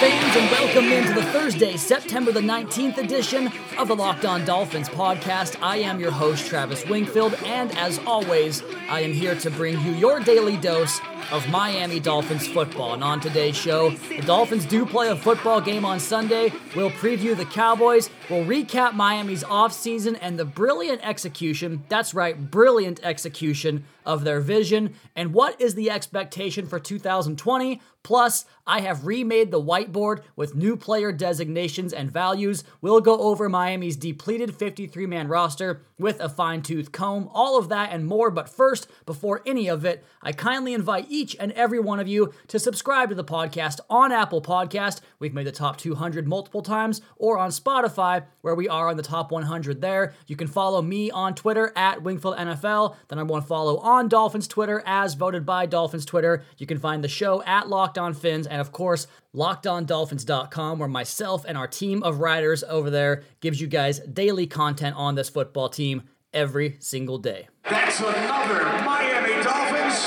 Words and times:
Dolphins, 0.00 0.36
and 0.36 0.50
welcome 0.52 0.84
into 0.92 1.12
the 1.12 1.24
Thursday, 1.32 1.76
September 1.76 2.30
the 2.30 2.38
19th 2.38 2.98
edition 2.98 3.50
of 3.78 3.88
the 3.88 3.96
Locked 3.96 4.24
On 4.24 4.44
Dolphins 4.44 4.88
podcast. 4.88 5.60
I 5.60 5.78
am 5.78 5.98
your 5.98 6.12
host, 6.12 6.46
Travis 6.46 6.86
Wingfield, 6.86 7.34
and 7.44 7.76
as 7.76 7.98
always, 8.06 8.62
I 8.88 9.00
am 9.00 9.12
here 9.12 9.34
to 9.34 9.50
bring 9.50 9.80
you 9.80 9.90
your 9.94 10.20
daily 10.20 10.56
dose 10.56 11.00
of 11.32 11.48
Miami 11.48 11.98
Dolphins 11.98 12.46
football. 12.46 12.94
And 12.94 13.02
on 13.02 13.18
today's 13.18 13.56
show, 13.56 13.90
the 13.90 14.22
Dolphins 14.22 14.66
do 14.66 14.86
play 14.86 15.08
a 15.08 15.16
football 15.16 15.60
game 15.60 15.84
on 15.84 15.98
Sunday. 15.98 16.52
We'll 16.76 16.90
preview 16.90 17.36
the 17.36 17.44
Cowboys, 17.44 18.08
we'll 18.30 18.44
recap 18.44 18.94
Miami's 18.94 19.42
offseason 19.42 20.16
and 20.20 20.38
the 20.38 20.44
brilliant 20.44 21.00
execution 21.02 21.82
that's 21.88 22.14
right, 22.14 22.50
brilliant 22.50 23.00
execution 23.02 23.84
of 24.08 24.24
their 24.24 24.40
vision, 24.40 24.94
and 25.14 25.34
what 25.34 25.60
is 25.60 25.74
the 25.74 25.90
expectation 25.90 26.66
for 26.66 26.80
2020. 26.80 27.80
Plus, 28.04 28.46
I 28.66 28.80
have 28.80 29.06
remade 29.06 29.50
the 29.50 29.60
whiteboard 29.60 30.22
with 30.34 30.54
new 30.54 30.76
player 30.76 31.12
designations 31.12 31.92
and 31.92 32.10
values. 32.10 32.64
We'll 32.80 33.02
go 33.02 33.18
over 33.20 33.48
Miami's 33.50 33.96
depleted 33.96 34.54
53 34.54 35.04
man 35.06 35.28
roster 35.28 35.82
with 35.98 36.20
a 36.20 36.28
fine 36.28 36.62
tooth 36.62 36.90
comb, 36.90 37.28
all 37.34 37.58
of 37.58 37.68
that 37.68 37.92
and 37.92 38.06
more. 38.06 38.30
But 38.30 38.48
first, 38.48 38.88
before 39.04 39.42
any 39.44 39.68
of 39.68 39.84
it, 39.84 40.04
I 40.22 40.32
kindly 40.32 40.72
invite 40.72 41.06
each 41.10 41.36
and 41.38 41.52
every 41.52 41.80
one 41.80 42.00
of 42.00 42.08
you 42.08 42.32
to 42.46 42.58
subscribe 42.58 43.10
to 43.10 43.14
the 43.14 43.24
podcast 43.24 43.80
on 43.90 44.12
Apple 44.12 44.40
Podcast. 44.40 45.00
We've 45.18 45.34
made 45.34 45.46
the 45.46 45.52
top 45.52 45.76
200 45.76 46.26
multiple 46.26 46.62
times, 46.62 47.02
or 47.16 47.36
on 47.36 47.50
Spotify, 47.50 48.24
where 48.40 48.54
we 48.54 48.68
are 48.68 48.88
on 48.88 48.96
the 48.96 49.02
top 49.02 49.32
100 49.32 49.80
there. 49.80 50.14
You 50.26 50.36
can 50.36 50.46
follow 50.46 50.80
me 50.80 51.10
on 51.10 51.34
Twitter 51.34 51.72
at 51.76 52.02
Wingfield 52.02 52.38
NFL. 52.38 52.96
The 53.08 53.16
number 53.16 53.32
one 53.32 53.42
follow 53.42 53.78
on 53.78 53.97
Dolphins 54.06 54.46
Twitter 54.46 54.80
as 54.86 55.14
voted 55.14 55.44
by 55.44 55.66
Dolphins 55.66 56.04
Twitter. 56.04 56.44
You 56.58 56.66
can 56.66 56.78
find 56.78 57.02
the 57.02 57.08
show 57.08 57.42
at 57.42 57.68
Locked 57.68 57.98
On 57.98 58.14
Fins, 58.14 58.46
and 58.46 58.60
of 58.60 58.70
course, 58.70 59.08
lockedondolphins.com, 59.34 60.78
where 60.78 60.88
myself 60.88 61.44
and 61.48 61.58
our 61.58 61.66
team 61.66 62.04
of 62.04 62.20
writers 62.20 62.62
over 62.62 62.90
there 62.90 63.24
gives 63.40 63.60
you 63.60 63.66
guys 63.66 63.98
daily 64.00 64.46
content 64.46 64.94
on 64.94 65.16
this 65.16 65.28
football 65.28 65.68
team 65.68 66.04
every 66.32 66.76
single 66.78 67.18
day. 67.18 67.48
That's 67.64 67.98
another 67.98 68.62
Miami 68.84 69.42
Dolphins. 69.42 70.06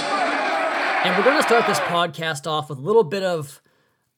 And 1.03 1.17
we're 1.17 1.25
going 1.25 1.37
to 1.37 1.43
start 1.43 1.67
this 1.67 1.79
podcast 1.79 2.45
off 2.47 2.69
with 2.69 2.77
a 2.77 2.81
little 2.81 3.03
bit 3.03 3.23
of 3.23 3.61